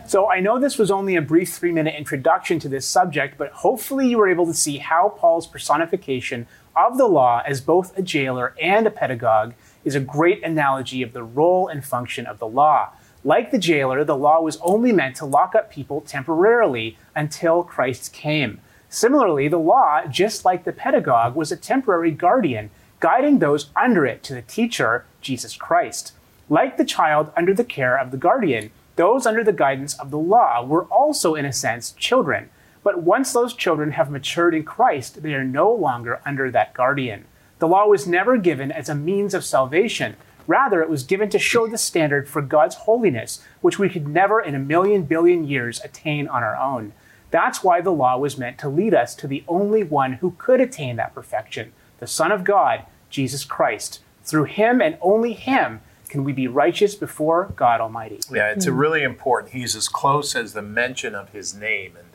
So 0.08 0.30
I 0.30 0.40
know 0.40 0.58
this 0.58 0.78
was 0.78 0.90
only 0.90 1.16
a 1.16 1.20
brief 1.20 1.52
three 1.52 1.70
minute 1.70 1.94
introduction 1.94 2.58
to 2.60 2.68
this 2.68 2.86
subject, 2.86 3.36
but 3.36 3.52
hopefully 3.52 4.08
you 4.08 4.16
were 4.16 4.30
able 4.30 4.46
to 4.46 4.54
see 4.54 4.78
how 4.78 5.10
Paul's 5.10 5.46
personification 5.46 6.46
of 6.74 6.96
the 6.96 7.06
law 7.06 7.42
as 7.44 7.60
both 7.60 7.96
a 7.98 8.00
jailer 8.00 8.54
and 8.58 8.86
a 8.86 8.90
pedagogue 8.90 9.52
is 9.84 9.94
a 9.94 10.00
great 10.00 10.42
analogy 10.42 11.02
of 11.02 11.12
the 11.12 11.22
role 11.22 11.68
and 11.68 11.84
function 11.84 12.24
of 12.24 12.38
the 12.38 12.46
law. 12.46 12.90
Like 13.22 13.50
the 13.50 13.58
jailer, 13.58 14.02
the 14.02 14.16
law 14.16 14.40
was 14.40 14.56
only 14.62 14.92
meant 14.92 15.16
to 15.16 15.26
lock 15.26 15.54
up 15.54 15.70
people 15.70 16.00
temporarily 16.00 16.96
until 17.14 17.62
Christ 17.62 18.12
came. 18.12 18.62
Similarly, 18.88 19.48
the 19.48 19.58
law, 19.58 20.06
just 20.06 20.44
like 20.44 20.64
the 20.64 20.72
pedagogue, 20.72 21.34
was 21.34 21.52
a 21.52 21.56
temporary 21.56 22.12
guardian, 22.12 22.70
guiding 23.00 23.40
those 23.40 23.68
under 23.76 24.06
it 24.06 24.22
to 24.22 24.34
the 24.34 24.40
teacher, 24.40 25.04
Jesus 25.20 25.54
Christ. 25.54 26.14
Like 26.50 26.76
the 26.76 26.84
child 26.84 27.30
under 27.36 27.52
the 27.52 27.64
care 27.64 27.98
of 27.98 28.10
the 28.10 28.16
guardian, 28.16 28.70
those 28.96 29.26
under 29.26 29.44
the 29.44 29.52
guidance 29.52 29.98
of 29.98 30.10
the 30.10 30.18
law 30.18 30.64
were 30.64 30.84
also, 30.84 31.34
in 31.34 31.44
a 31.44 31.52
sense, 31.52 31.92
children. 31.92 32.50
But 32.82 33.02
once 33.02 33.32
those 33.32 33.54
children 33.54 33.92
have 33.92 34.10
matured 34.10 34.54
in 34.54 34.64
Christ, 34.64 35.22
they 35.22 35.34
are 35.34 35.44
no 35.44 35.70
longer 35.72 36.20
under 36.24 36.50
that 36.50 36.74
guardian. 36.74 37.26
The 37.58 37.68
law 37.68 37.86
was 37.86 38.06
never 38.06 38.38
given 38.38 38.72
as 38.72 38.88
a 38.88 38.94
means 38.94 39.34
of 39.34 39.44
salvation. 39.44 40.16
Rather, 40.46 40.80
it 40.80 40.88
was 40.88 41.02
given 41.02 41.28
to 41.30 41.38
show 41.38 41.66
the 41.66 41.76
standard 41.76 42.28
for 42.28 42.40
God's 42.40 42.76
holiness, 42.76 43.44
which 43.60 43.78
we 43.78 43.90
could 43.90 44.08
never 44.08 44.40
in 44.40 44.54
a 44.54 44.58
million 44.58 45.02
billion 45.02 45.46
years 45.46 45.80
attain 45.84 46.26
on 46.26 46.42
our 46.42 46.56
own. 46.56 46.92
That's 47.30 47.62
why 47.62 47.82
the 47.82 47.92
law 47.92 48.16
was 48.16 48.38
meant 48.38 48.56
to 48.58 48.70
lead 48.70 48.94
us 48.94 49.14
to 49.16 49.26
the 49.26 49.44
only 49.46 49.82
one 49.82 50.14
who 50.14 50.34
could 50.38 50.60
attain 50.60 50.96
that 50.96 51.14
perfection, 51.14 51.72
the 51.98 52.06
Son 52.06 52.32
of 52.32 52.44
God, 52.44 52.86
Jesus 53.10 53.44
Christ. 53.44 54.00
Through 54.24 54.44
him 54.44 54.80
and 54.80 54.96
only 55.02 55.34
him 55.34 55.80
can 56.08 56.24
we 56.24 56.32
be 56.32 56.48
righteous 56.48 56.94
before 56.94 57.52
God 57.56 57.80
Almighty. 57.80 58.20
Yeah, 58.30 58.50
it's 58.50 58.66
a 58.66 58.72
really 58.72 59.02
important. 59.02 59.52
He's 59.52 59.76
as 59.76 59.88
close 59.88 60.34
as 60.34 60.52
the 60.52 60.62
mention 60.62 61.14
of 61.14 61.30
his 61.30 61.54
name. 61.54 61.96
And 61.96 62.08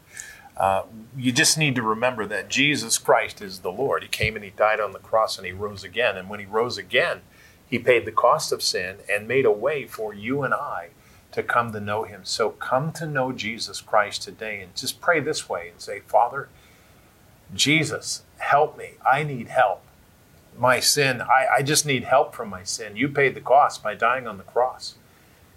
uh, 0.58 0.84
you 1.18 1.32
just 1.32 1.58
need 1.58 1.76
to 1.76 1.82
remember 1.82 2.26
that 2.26 2.50
Jesus 2.50 2.98
Christ 2.98 3.42
is 3.42 3.60
the 3.60 3.72
Lord. 3.72 4.04
He 4.04 4.10
came 4.10 4.36
and 4.36 4.44
he 4.44 4.52
died 4.52 4.80
on 4.80 4.92
the 4.92 5.00
cross 5.00 5.38
and 5.38 5.46
he 5.46 5.54
rose 5.54 5.84
again. 5.84 6.18
And 6.18 6.30
when 6.30 6.40
he 6.40 6.46
rose 6.46 6.78
again, 6.78 7.22
he 7.66 7.80
paid 7.80 8.06
the 8.06 8.12
cost 8.12 8.52
of 8.52 8.62
sin 8.62 8.98
and 9.10 9.28
made 9.28 9.46
a 9.46 9.52
way 9.52 9.86
for 9.86 10.14
you 10.14 10.44
and 10.44 10.54
I 10.54 10.90
to 11.32 11.42
come 11.42 11.72
to 11.74 11.80
know 11.80 12.04
him. 12.04 12.22
So 12.24 12.52
come 12.52 12.92
to 12.94 13.08
know 13.08 13.32
Jesus 13.32 13.82
Christ 13.82 14.22
today 14.22 14.62
and 14.62 14.76
just 14.76 15.02
pray 15.02 15.20
this 15.20 15.50
way 15.50 15.70
and 15.70 15.82
say, 15.82 16.02
Father, 16.02 16.50
Jesus, 17.54 18.24
help 18.38 18.78
me. 18.78 18.92
I 19.06 19.24
need 19.24 19.48
help. 19.48 19.84
My 20.58 20.80
sin, 20.80 21.22
I, 21.22 21.48
I 21.58 21.62
just 21.62 21.86
need 21.86 22.04
help 22.04 22.34
from 22.36 22.50
my 22.50 22.64
sin. 22.64 22.96
You 22.96 23.10
paid 23.10 23.36
the 23.36 23.42
cost 23.42 23.84
by 23.84 23.96
dying 23.96 24.28
on 24.28 24.38
the 24.38 24.44
cross. 24.44 24.96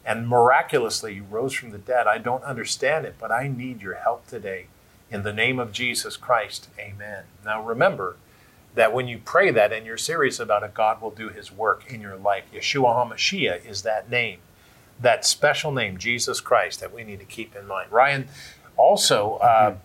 And 0.04 0.28
miraculously, 0.28 1.14
you 1.14 1.24
rose 1.24 1.52
from 1.52 1.70
the 1.70 1.78
dead. 1.78 2.06
I 2.06 2.18
don't 2.18 2.44
understand 2.44 3.06
it, 3.06 3.16
but 3.18 3.32
I 3.32 3.48
need 3.48 3.82
your 3.82 3.96
help 3.96 4.26
today. 4.26 4.66
In 5.10 5.22
the 5.22 5.32
name 5.32 5.58
of 5.58 5.72
Jesus 5.72 6.16
Christ, 6.16 6.68
amen. 6.78 7.24
Now 7.44 7.62
remember 7.62 8.16
that 8.74 8.92
when 8.92 9.08
you 9.08 9.18
pray 9.18 9.50
that 9.50 9.72
and 9.72 9.84
you're 9.86 9.96
serious 9.96 10.38
about 10.38 10.62
it, 10.62 10.74
God 10.74 11.00
will 11.00 11.10
do 11.10 11.28
his 11.28 11.50
work 11.50 11.90
in 11.90 12.00
your 12.00 12.16
life. 12.16 12.44
Yeshua 12.54 12.94
HaMashiach 12.94 13.66
is 13.66 13.82
that 13.82 14.10
name, 14.10 14.38
that 15.00 15.24
special 15.24 15.72
name, 15.72 15.96
Jesus 15.96 16.40
Christ, 16.40 16.80
that 16.80 16.92
we 16.92 17.02
need 17.02 17.18
to 17.18 17.24
keep 17.24 17.56
in 17.56 17.66
mind. 17.66 17.90
Ryan, 17.90 18.28
also, 18.76 19.36
uh, 19.36 19.76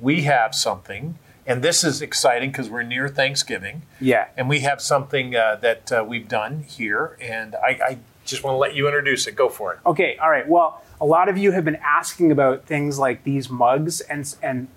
we 0.00 0.22
have 0.22 0.54
something, 0.54 1.18
and 1.50 1.62
this 1.62 1.82
is 1.82 2.00
exciting 2.00 2.50
because 2.50 2.70
we're 2.70 2.84
near 2.84 3.08
Thanksgiving. 3.08 3.82
Yeah. 4.00 4.28
And 4.36 4.48
we 4.48 4.60
have 4.60 4.80
something 4.80 5.34
uh, 5.34 5.56
that 5.56 5.90
uh, 5.90 6.04
we've 6.06 6.28
done 6.28 6.62
here, 6.62 7.18
and 7.20 7.56
I, 7.56 7.78
I 7.84 7.98
just 8.24 8.44
want 8.44 8.54
to 8.54 8.58
let 8.58 8.76
you 8.76 8.86
introduce 8.86 9.26
it. 9.26 9.34
Go 9.34 9.48
for 9.48 9.72
it. 9.72 9.80
Okay, 9.84 10.16
all 10.18 10.30
right. 10.30 10.48
Well, 10.48 10.80
a 11.00 11.04
lot 11.04 11.28
of 11.28 11.36
you 11.36 11.50
have 11.50 11.64
been 11.64 11.80
asking 11.84 12.30
about 12.30 12.66
things 12.66 13.00
like 13.00 13.24
these 13.24 13.50
mugs 13.50 14.00
and 14.00 14.32
and 14.42 14.68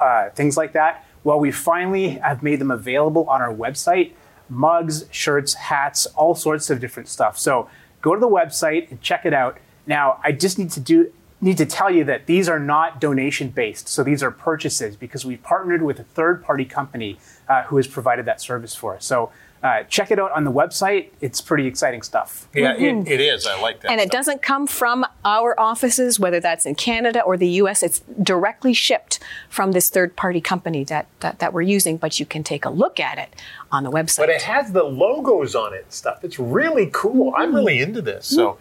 uh, 0.00 0.30
things 0.30 0.56
like 0.56 0.72
that. 0.72 1.04
Well, 1.22 1.38
we 1.38 1.50
finally 1.50 2.10
have 2.10 2.42
made 2.42 2.60
them 2.60 2.70
available 2.70 3.28
on 3.28 3.42
our 3.42 3.54
website. 3.54 4.12
Mugs, 4.48 5.04
shirts, 5.10 5.54
hats, 5.54 6.06
all 6.06 6.34
sorts 6.34 6.70
of 6.70 6.80
different 6.80 7.08
stuff. 7.08 7.38
So 7.38 7.68
go 8.00 8.14
to 8.14 8.20
the 8.20 8.28
website 8.28 8.90
and 8.90 9.00
check 9.02 9.26
it 9.26 9.34
out. 9.34 9.58
Now, 9.86 10.18
I 10.24 10.32
just 10.32 10.58
need 10.58 10.70
to 10.70 10.80
do 10.80 11.12
need 11.42 11.58
to 11.58 11.66
tell 11.66 11.90
you 11.90 12.04
that 12.04 12.26
these 12.26 12.48
are 12.48 12.60
not 12.60 13.00
donation 13.00 13.48
based. 13.48 13.88
So 13.88 14.02
these 14.02 14.22
are 14.22 14.30
purchases 14.30 14.96
because 14.96 15.26
we've 15.26 15.42
partnered 15.42 15.82
with 15.82 15.98
a 15.98 16.04
third 16.04 16.42
party 16.42 16.64
company 16.64 17.18
uh, 17.48 17.64
who 17.64 17.76
has 17.76 17.86
provided 17.86 18.24
that 18.26 18.40
service 18.40 18.74
for 18.74 18.94
us. 18.94 19.04
So 19.04 19.30
uh, 19.62 19.84
check 19.84 20.10
it 20.10 20.18
out 20.18 20.32
on 20.32 20.42
the 20.42 20.50
website. 20.50 21.10
It's 21.20 21.40
pretty 21.40 21.66
exciting 21.66 22.02
stuff. 22.02 22.48
Yeah, 22.52 22.74
it, 22.74 23.06
it 23.06 23.20
is. 23.20 23.46
I 23.46 23.60
like 23.60 23.80
that. 23.80 23.92
And 23.92 24.00
it 24.00 24.10
doesn't 24.10 24.42
come 24.42 24.66
from 24.66 25.06
our 25.24 25.58
offices, 25.58 26.18
whether 26.18 26.40
that's 26.40 26.66
in 26.66 26.74
Canada 26.74 27.22
or 27.22 27.36
the 27.36 27.48
US. 27.48 27.82
It's 27.82 28.00
directly 28.20 28.72
shipped 28.72 29.20
from 29.48 29.70
this 29.70 29.88
third 29.88 30.16
party 30.16 30.40
company 30.40 30.82
that, 30.84 31.06
that, 31.20 31.38
that 31.38 31.52
we're 31.52 31.62
using, 31.62 31.96
but 31.96 32.18
you 32.18 32.26
can 32.26 32.42
take 32.42 32.64
a 32.64 32.70
look 32.70 32.98
at 32.98 33.18
it 33.18 33.36
on 33.70 33.84
the 33.84 33.90
website. 33.90 34.18
But 34.18 34.30
it 34.30 34.42
has 34.42 34.72
the 34.72 34.82
logos 34.82 35.54
on 35.54 35.74
it 35.74 35.84
and 35.84 35.92
stuff. 35.92 36.24
It's 36.24 36.40
really 36.40 36.90
cool. 36.92 37.32
I'm 37.36 37.54
really 37.54 37.78
into 37.78 38.02
this. 38.02 38.26
So, 38.26 38.58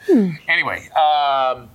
anyway, 0.47 0.87
um, 0.89 1.69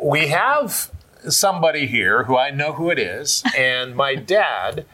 we 0.00 0.28
have 0.28 0.90
somebody 1.28 1.86
here 1.86 2.24
who 2.24 2.36
I 2.36 2.50
know 2.50 2.72
who 2.72 2.90
it 2.90 2.98
is, 2.98 3.42
and 3.56 3.94
my 3.94 4.14
dad. 4.14 4.86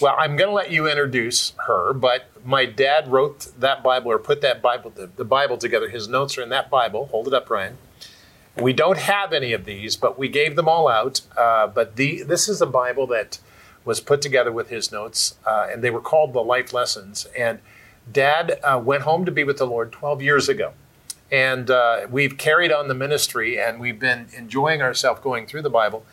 Well, 0.00 0.16
I'm 0.18 0.36
going 0.36 0.48
to 0.48 0.54
let 0.54 0.72
you 0.72 0.88
introduce 0.88 1.52
her, 1.66 1.92
but 1.92 2.28
my 2.44 2.66
dad 2.66 3.08
wrote 3.08 3.52
that 3.58 3.84
Bible 3.84 4.10
or 4.10 4.18
put 4.18 4.40
that 4.40 4.60
Bible, 4.60 4.90
the, 4.90 5.06
the 5.06 5.24
Bible 5.24 5.56
together. 5.56 5.88
His 5.88 6.08
notes 6.08 6.36
are 6.36 6.42
in 6.42 6.48
that 6.48 6.68
Bible. 6.68 7.06
Hold 7.06 7.28
it 7.28 7.34
up, 7.34 7.48
Ryan. 7.48 7.78
We 8.56 8.72
don't 8.72 8.98
have 8.98 9.32
any 9.32 9.52
of 9.52 9.64
these, 9.64 9.96
but 9.96 10.18
we 10.18 10.28
gave 10.28 10.56
them 10.56 10.68
all 10.68 10.88
out. 10.88 11.20
Uh, 11.36 11.66
but 11.68 11.96
the 11.96 12.22
this 12.22 12.48
is 12.48 12.60
a 12.60 12.66
Bible 12.66 13.06
that 13.08 13.38
was 13.84 14.00
put 14.00 14.20
together 14.20 14.50
with 14.50 14.68
his 14.68 14.90
notes, 14.90 15.36
uh, 15.46 15.68
and 15.70 15.82
they 15.82 15.90
were 15.90 16.00
called 16.00 16.32
the 16.32 16.42
Life 16.42 16.72
Lessons. 16.72 17.26
And 17.38 17.60
Dad 18.10 18.58
uh, 18.64 18.80
went 18.82 19.04
home 19.04 19.24
to 19.24 19.30
be 19.30 19.44
with 19.44 19.58
the 19.58 19.66
Lord 19.66 19.92
12 19.92 20.22
years 20.22 20.48
ago, 20.48 20.72
and 21.30 21.70
uh, 21.70 22.06
we've 22.10 22.38
carried 22.38 22.72
on 22.72 22.88
the 22.88 22.94
ministry, 22.94 23.58
and 23.58 23.80
we've 23.80 23.98
been 23.98 24.26
enjoying 24.36 24.82
ourselves 24.82 25.20
going 25.20 25.46
through 25.46 25.62
the 25.62 25.70
Bible. 25.70 26.04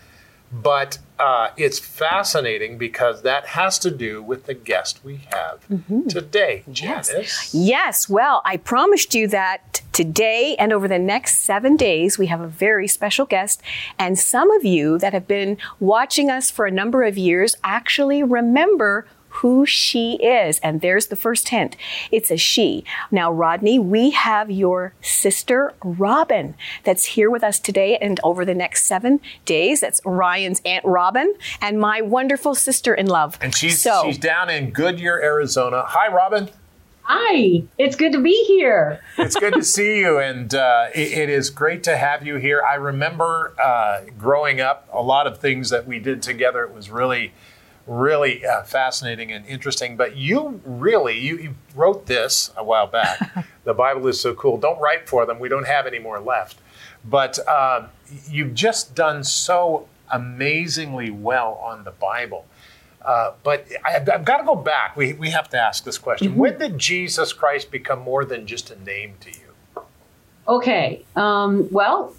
But 0.53 0.99
uh, 1.17 1.49
it's 1.57 1.79
fascinating 1.79 2.77
because 2.77 3.23
that 3.23 3.47
has 3.47 3.79
to 3.79 3.89
do 3.89 4.21
with 4.21 4.45
the 4.45 4.53
guest 4.53 4.99
we 5.03 5.21
have 5.31 5.65
today, 6.09 6.63
Janice. 6.71 7.55
Yes, 7.55 8.07
well, 8.07 8.43
I 8.45 8.57
promised 8.57 9.15
you 9.15 9.27
that 9.29 9.81
today 9.93 10.55
and 10.59 10.71
over 10.71 10.87
the 10.87 10.99
next 10.99 11.39
seven 11.39 11.75
days, 11.75 12.19
we 12.19 12.27
have 12.27 12.39
a 12.39 12.47
very 12.47 12.87
special 12.87 13.25
guest. 13.25 13.63
And 13.97 14.19
some 14.19 14.51
of 14.51 14.63
you 14.63 14.99
that 14.99 15.13
have 15.13 15.27
been 15.27 15.57
watching 15.79 16.29
us 16.29 16.51
for 16.51 16.67
a 16.67 16.71
number 16.71 17.03
of 17.03 17.17
years 17.17 17.55
actually 17.63 18.21
remember 18.21 19.07
who 19.43 19.65
she 19.65 20.13
is. 20.23 20.57
And 20.59 20.79
there's 20.79 21.07
the 21.07 21.17
first 21.17 21.49
hint. 21.49 21.75
It's 22.11 22.31
a 22.31 22.37
she. 22.37 22.85
Now, 23.11 23.29
Rodney, 23.29 23.77
we 23.77 24.11
have 24.11 24.49
your 24.49 24.93
sister, 25.01 25.73
Robin, 25.83 26.55
that's 26.85 27.03
here 27.03 27.29
with 27.29 27.43
us 27.43 27.59
today 27.59 27.97
and 27.97 28.21
over 28.23 28.45
the 28.45 28.53
next 28.53 28.85
seven 28.85 29.19
days. 29.43 29.81
That's 29.81 29.99
Ryan's 30.05 30.61
Aunt 30.63 30.85
Robin 30.85 31.35
and 31.61 31.77
my 31.77 31.99
wonderful 31.99 32.55
sister 32.55 32.93
in 32.93 33.07
love. 33.07 33.37
And 33.41 33.53
she's 33.53 33.81
so, 33.81 34.03
she's 34.05 34.17
down 34.17 34.49
in 34.49 34.71
Goodyear, 34.71 35.21
Arizona. 35.21 35.83
Hi, 35.87 36.07
Robin. 36.07 36.49
Hi, 37.01 37.63
it's 37.77 37.97
good 37.97 38.13
to 38.13 38.21
be 38.21 38.45
here. 38.45 39.01
It's 39.17 39.35
good 39.35 39.55
to 39.55 39.63
see 39.63 39.99
you, 39.99 40.19
and 40.19 40.55
uh, 40.55 40.87
it, 40.95 41.17
it 41.17 41.29
is 41.29 41.49
great 41.49 41.83
to 41.83 41.97
have 41.97 42.25
you 42.25 42.37
here. 42.37 42.63
I 42.63 42.75
remember 42.75 43.53
uh, 43.61 44.03
growing 44.17 44.61
up, 44.61 44.87
a 44.93 45.01
lot 45.01 45.27
of 45.27 45.39
things 45.39 45.69
that 45.71 45.85
we 45.85 45.99
did 45.99 46.21
together. 46.21 46.63
It 46.63 46.73
was 46.73 46.89
really, 46.89 47.33
really 47.87 48.45
uh, 48.45 48.63
fascinating 48.63 49.31
and 49.31 49.45
interesting. 49.45 49.97
But 49.97 50.15
you 50.15 50.61
really, 50.65 51.19
you, 51.19 51.37
you 51.37 51.55
wrote 51.75 52.05
this 52.05 52.51
a 52.55 52.63
while 52.63 52.87
back. 52.87 53.45
the 53.63 53.73
Bible 53.73 54.07
is 54.07 54.19
so 54.19 54.33
cool. 54.33 54.57
Don't 54.57 54.79
write 54.79 55.07
for 55.07 55.25
them. 55.25 55.39
We 55.39 55.49
don't 55.49 55.67
have 55.67 55.85
any 55.85 55.99
more 55.99 56.19
left. 56.19 56.59
But 57.05 57.39
uh, 57.47 57.87
you've 58.29 58.53
just 58.53 58.95
done 58.95 59.23
so 59.23 59.87
amazingly 60.11 61.11
well 61.11 61.59
on 61.63 61.83
the 61.83 61.91
Bible. 61.91 62.45
Uh, 63.03 63.33
but 63.43 63.67
I, 63.85 63.91
have 63.91 64.23
got 64.23 64.37
to 64.37 64.45
go 64.45 64.55
back. 64.55 64.95
We, 64.95 65.13
we 65.13 65.29
have 65.31 65.49
to 65.49 65.57
ask 65.59 65.83
this 65.83 65.97
question. 65.97 66.29
Mm-hmm. 66.29 66.39
When 66.39 66.57
did 66.57 66.77
Jesus 66.77 67.33
Christ 67.33 67.69
become 67.69 67.99
more 67.99 68.23
than 68.23 68.47
just 68.47 68.71
a 68.71 68.81
name 68.81 69.15
to 69.21 69.29
you? 69.29 69.83
Okay. 70.47 71.03
Um, 71.15 71.67
well, 71.71 72.13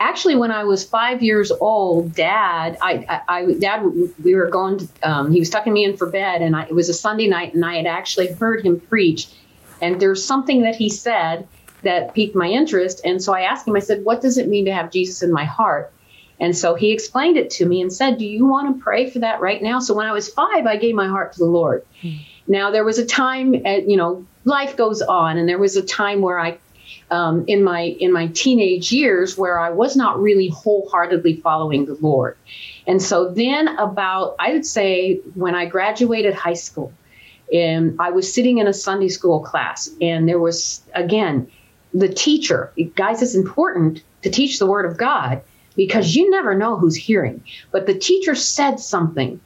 actually, 0.00 0.34
when 0.34 0.50
I 0.50 0.64
was 0.64 0.82
five 0.82 1.22
years 1.22 1.52
old, 1.52 2.14
Dad, 2.14 2.78
I, 2.80 3.04
I, 3.08 3.20
I 3.28 3.52
Dad, 3.52 3.84
we 4.24 4.34
were 4.34 4.48
going. 4.48 4.78
To, 4.78 4.88
um, 5.02 5.30
he 5.30 5.38
was 5.38 5.50
tucking 5.50 5.72
me 5.72 5.84
in 5.84 5.96
for 5.96 6.08
bed, 6.08 6.42
and 6.42 6.56
I, 6.56 6.64
it 6.64 6.74
was 6.74 6.88
a 6.88 6.94
Sunday 6.94 7.28
night, 7.28 7.54
and 7.54 7.64
I 7.64 7.76
had 7.76 7.86
actually 7.86 8.32
heard 8.32 8.64
him 8.64 8.80
preach. 8.80 9.28
And 9.80 10.00
there's 10.00 10.24
something 10.24 10.62
that 10.62 10.76
he 10.76 10.88
said 10.88 11.46
that 11.82 12.14
piqued 12.14 12.34
my 12.34 12.48
interest, 12.48 13.02
and 13.04 13.22
so 13.22 13.32
I 13.32 13.42
asked 13.42 13.68
him. 13.68 13.76
I 13.76 13.80
said, 13.80 14.04
"What 14.04 14.20
does 14.20 14.38
it 14.38 14.48
mean 14.48 14.64
to 14.64 14.72
have 14.72 14.90
Jesus 14.90 15.22
in 15.22 15.32
my 15.32 15.44
heart?" 15.44 15.92
And 16.40 16.56
so 16.56 16.74
he 16.74 16.92
explained 16.92 17.36
it 17.36 17.50
to 17.50 17.66
me 17.66 17.82
and 17.82 17.92
said, 17.92 18.18
"Do 18.18 18.24
you 18.24 18.46
want 18.46 18.74
to 18.74 18.82
pray 18.82 19.10
for 19.10 19.20
that 19.20 19.40
right 19.40 19.62
now?" 19.62 19.78
So 19.78 19.94
when 19.94 20.06
I 20.06 20.12
was 20.12 20.28
five, 20.28 20.66
I 20.66 20.76
gave 20.76 20.94
my 20.94 21.06
heart 21.06 21.34
to 21.34 21.38
the 21.38 21.46
Lord. 21.46 21.84
Hmm. 22.00 22.16
Now 22.48 22.70
there 22.70 22.84
was 22.84 22.98
a 22.98 23.06
time, 23.06 23.54
at, 23.54 23.66
uh, 23.66 23.86
you 23.86 23.96
know, 23.96 24.26
life 24.44 24.76
goes 24.76 25.02
on, 25.02 25.36
and 25.36 25.48
there 25.48 25.58
was 25.58 25.76
a 25.76 25.82
time 25.82 26.20
where 26.20 26.38
I 26.38 26.58
um, 27.10 27.44
in 27.46 27.62
my 27.62 27.96
in 28.00 28.12
my 28.12 28.28
teenage 28.28 28.92
years 28.92 29.36
where 29.36 29.58
I 29.58 29.70
was 29.70 29.96
not 29.96 30.20
really 30.20 30.48
wholeheartedly 30.48 31.36
following 31.36 31.86
the 31.86 31.94
Lord. 31.94 32.36
And 32.86 33.02
so 33.02 33.30
then 33.30 33.68
about 33.78 34.36
I 34.38 34.52
would 34.52 34.66
say 34.66 35.16
when 35.34 35.54
I 35.54 35.66
graduated 35.66 36.34
high 36.34 36.54
school, 36.54 36.92
and 37.52 37.96
I 37.98 38.10
was 38.10 38.32
sitting 38.32 38.58
in 38.58 38.66
a 38.66 38.72
Sunday 38.72 39.08
school 39.08 39.40
class, 39.40 39.90
and 40.00 40.28
there 40.28 40.38
was 40.38 40.82
again 40.94 41.50
the 41.92 42.08
teacher. 42.08 42.72
Guys, 42.94 43.22
it's 43.22 43.34
important 43.34 44.02
to 44.22 44.30
teach 44.30 44.58
the 44.58 44.66
Word 44.66 44.86
of 44.86 44.96
God 44.96 45.42
because 45.76 46.14
you 46.14 46.30
never 46.30 46.54
know 46.54 46.76
who's 46.76 46.96
hearing. 46.96 47.42
But 47.72 47.86
the 47.86 47.94
teacher 47.94 48.34
said 48.34 48.78
something 48.78 49.40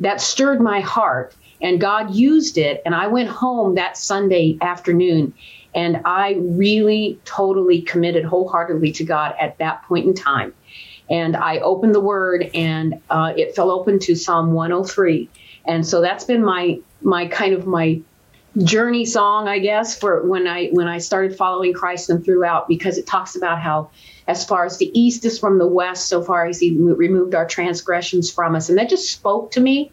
that 0.00 0.20
stirred 0.20 0.60
my 0.60 0.80
heart, 0.80 1.34
and 1.60 1.80
God 1.80 2.14
used 2.14 2.58
it. 2.58 2.82
And 2.84 2.94
I 2.94 3.08
went 3.08 3.28
home 3.28 3.74
that 3.74 3.96
Sunday 3.96 4.58
afternoon 4.60 5.34
and 5.74 6.00
I 6.04 6.36
really 6.40 7.20
totally 7.24 7.82
committed 7.82 8.24
wholeheartedly 8.24 8.92
to 8.92 9.04
God 9.04 9.34
at 9.38 9.58
that 9.58 9.82
point 9.84 10.06
in 10.06 10.14
time. 10.14 10.54
And 11.10 11.36
I 11.36 11.58
opened 11.58 11.94
the 11.94 12.00
word 12.00 12.50
and 12.54 13.00
uh, 13.10 13.32
it 13.36 13.54
fell 13.54 13.70
open 13.70 13.98
to 14.00 14.14
Psalm 14.14 14.52
103. 14.52 15.28
And 15.64 15.86
so 15.86 16.00
that's 16.00 16.24
been 16.24 16.44
my 16.44 16.80
my 17.00 17.26
kind 17.28 17.54
of 17.54 17.66
my 17.66 18.00
journey 18.64 19.04
song, 19.04 19.46
I 19.46 19.58
guess, 19.58 19.98
for 19.98 20.26
when 20.26 20.46
I 20.46 20.68
when 20.68 20.88
I 20.88 20.98
started 20.98 21.36
following 21.36 21.72
Christ 21.72 22.10
and 22.10 22.24
throughout, 22.24 22.68
because 22.68 22.98
it 22.98 23.06
talks 23.06 23.36
about 23.36 23.60
how 23.60 23.90
as 24.26 24.44
far 24.44 24.66
as 24.66 24.78
the 24.78 24.90
east 24.98 25.24
is 25.24 25.38
from 25.38 25.58
the 25.58 25.66
west, 25.66 26.08
so 26.08 26.22
far 26.22 26.46
as 26.46 26.58
He 26.58 26.76
removed 26.76 27.34
our 27.34 27.46
transgressions 27.46 28.30
from 28.30 28.54
us, 28.54 28.68
and 28.68 28.78
that 28.78 28.88
just 28.88 29.10
spoke 29.12 29.52
to 29.52 29.60
me. 29.60 29.92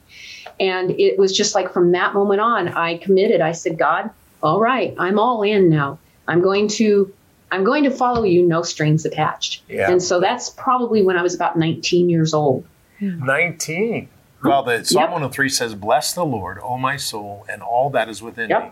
And 0.59 0.91
it 0.91 1.17
was 1.17 1.35
just 1.35 1.53
like 1.53 1.73
from 1.73 1.91
that 1.91 2.13
moment 2.13 2.39
on, 2.39 2.69
I 2.69 2.97
committed. 2.97 3.41
I 3.41 3.51
said, 3.51 3.77
God, 3.77 4.09
all 4.45 4.59
right, 4.59 4.93
I'm 4.97 5.19
all 5.19 5.41
in 5.43 5.69
now. 5.69 5.99
I'm 6.27 6.41
going 6.41 6.67
to 6.69 7.13
I'm 7.51 7.63
going 7.63 7.83
to 7.83 7.91
follow 7.91 8.23
you, 8.23 8.45
no 8.45 8.63
strings 8.63 9.05
attached. 9.05 9.63
Yeah. 9.69 9.89
And 9.91 10.01
so 10.01 10.19
that's 10.19 10.49
probably 10.49 11.03
when 11.03 11.17
I 11.17 11.21
was 11.21 11.35
about 11.35 11.57
19 11.57 12.09
years 12.09 12.33
old. 12.33 12.65
19. 12.99 14.09
Well, 14.43 14.63
the 14.63 14.83
Psalm 14.83 15.01
yep. 15.01 15.11
103 15.11 15.49
says, 15.49 15.75
Bless 15.75 16.13
the 16.13 16.25
Lord, 16.25 16.59
O 16.61 16.77
my 16.77 16.97
soul, 16.97 17.45
and 17.49 17.61
all 17.61 17.89
that 17.91 18.09
is 18.09 18.21
within 18.21 18.49
yep. 18.49 18.63
me. 18.63 18.71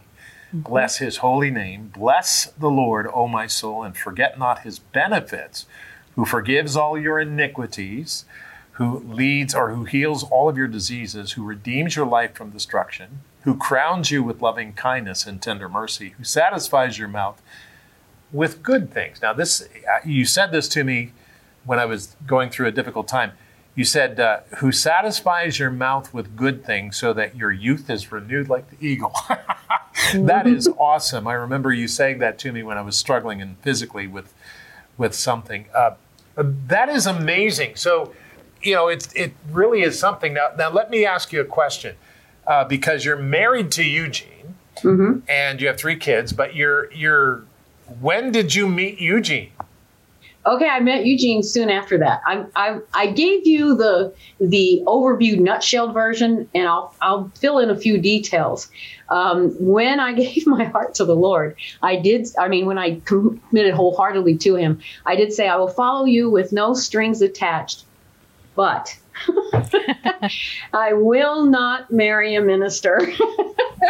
Bless 0.53 0.97
his 0.97 1.17
holy 1.17 1.49
name. 1.49 1.91
Bless 1.95 2.45
the 2.51 2.69
Lord, 2.69 3.07
O 3.11 3.27
my 3.27 3.47
soul, 3.47 3.83
and 3.83 3.97
forget 3.97 4.37
not 4.37 4.59
his 4.59 4.79
benefits, 4.79 5.65
who 6.15 6.25
forgives 6.25 6.75
all 6.75 6.97
your 6.97 7.19
iniquities, 7.19 8.25
who 8.73 8.99
leads 8.99 9.53
or 9.53 9.71
who 9.71 9.83
heals 9.83 10.23
all 10.23 10.49
of 10.49 10.57
your 10.57 10.67
diseases, 10.67 11.33
who 11.33 11.43
redeems 11.43 11.95
your 11.95 12.07
life 12.07 12.33
from 12.33 12.49
destruction, 12.49 13.21
who 13.41 13.55
crowns 13.55 14.09
you 14.09 14.23
with 14.23 14.41
loving 14.41 14.73
kindness 14.73 15.25
and 15.25 15.41
tender 15.41 15.69
mercy, 15.69 16.09
who 16.17 16.23
satisfies 16.23 16.97
your 16.97 17.07
mouth 17.07 17.41
with 18.31 18.63
good 18.63 18.91
things. 18.91 19.21
Now, 19.21 19.33
this 19.33 19.61
uh, 19.61 19.99
you 20.03 20.25
said 20.25 20.51
this 20.51 20.67
to 20.69 20.83
me 20.83 21.11
when 21.65 21.79
I 21.79 21.85
was 21.85 22.15
going 22.25 22.49
through 22.49 22.67
a 22.67 22.71
difficult 22.71 23.07
time. 23.07 23.33
You 23.75 23.85
said, 23.85 24.19
uh, 24.19 24.39
"Who 24.57 24.71
satisfies 24.71 25.59
your 25.59 25.71
mouth 25.71 26.13
with 26.13 26.35
good 26.35 26.65
things, 26.65 26.97
so 26.97 27.13
that 27.13 27.35
your 27.35 27.51
youth 27.51 27.89
is 27.89 28.11
renewed 28.11 28.49
like 28.49 28.69
the 28.69 28.85
eagle." 28.85 29.13
that 30.15 30.47
is 30.47 30.67
awesome. 30.79 31.27
I 31.27 31.33
remember 31.33 31.71
you 31.71 31.87
saying 31.87 32.19
that 32.19 32.39
to 32.39 32.51
me 32.51 32.63
when 32.63 32.77
I 32.77 32.81
was 32.81 32.97
struggling 32.97 33.41
and 33.41 33.57
physically 33.59 34.07
with 34.07 34.33
with 34.97 35.13
something. 35.13 35.65
Uh, 35.75 35.91
that 36.35 36.89
is 36.89 37.05
amazing. 37.05 37.75
So, 37.75 38.13
you 38.63 38.75
know, 38.75 38.87
it 38.87 39.07
it 39.15 39.33
really 39.51 39.81
is 39.81 39.99
something. 39.99 40.33
Now, 40.33 40.49
now 40.57 40.69
let 40.69 40.89
me 40.89 41.05
ask 41.05 41.31
you 41.31 41.41
a 41.41 41.45
question 41.45 41.95
uh, 42.47 42.63
because 42.63 43.05
you're 43.05 43.17
married 43.17 43.71
to 43.73 43.83
Eugene 43.83 44.55
mm-hmm. 44.77 45.19
and 45.29 45.61
you 45.61 45.67
have 45.67 45.77
three 45.77 45.97
kids, 45.97 46.33
but 46.33 46.55
you're 46.55 46.91
you're 46.93 47.43
when 47.99 48.31
did 48.31 48.55
you 48.55 48.67
meet 48.67 48.99
Eugene? 48.99 49.51
Okay, 50.45 50.67
I 50.67 50.81
met 50.81 51.05
Eugene 51.05 51.41
soon 51.41 51.69
after 51.69 51.97
that. 51.99 52.21
I, 52.27 52.45
I, 52.55 52.79
I 52.93 53.07
gave 53.07 53.47
you 53.47 53.75
the 53.75 54.13
the 54.41 54.83
overview 54.85 55.39
nutshelled 55.39 55.93
version, 55.93 56.49
and 56.53 56.67
I'll 56.67 56.93
I'll 57.01 57.31
fill 57.35 57.59
in 57.59 57.69
a 57.69 57.77
few 57.77 57.97
details. 57.97 58.69
Um, 59.09 59.51
when 59.59 60.01
I 60.01 60.13
gave 60.23 60.45
my 60.45 60.65
heart 60.65 60.95
to 60.95 61.05
the 61.05 61.15
Lord, 61.15 61.55
I 61.81 61.95
did. 61.95 62.27
I 62.37 62.49
mean, 62.49 62.65
when 62.65 62.77
I 62.77 62.99
committed 63.05 63.73
wholeheartedly 63.73 64.37
to 64.39 64.55
Him, 64.55 64.79
I 65.05 65.15
did 65.15 65.31
say, 65.31 65.47
"I 65.47 65.55
will 65.55 65.69
follow 65.69 66.05
you 66.05 66.29
with 66.29 66.51
no 66.51 66.73
strings 66.73 67.21
attached." 67.21 67.85
But 68.55 68.97
I 70.73 70.93
will 70.93 71.45
not 71.45 71.91
marry 71.91 72.35
a 72.35 72.41
minister. 72.41 72.99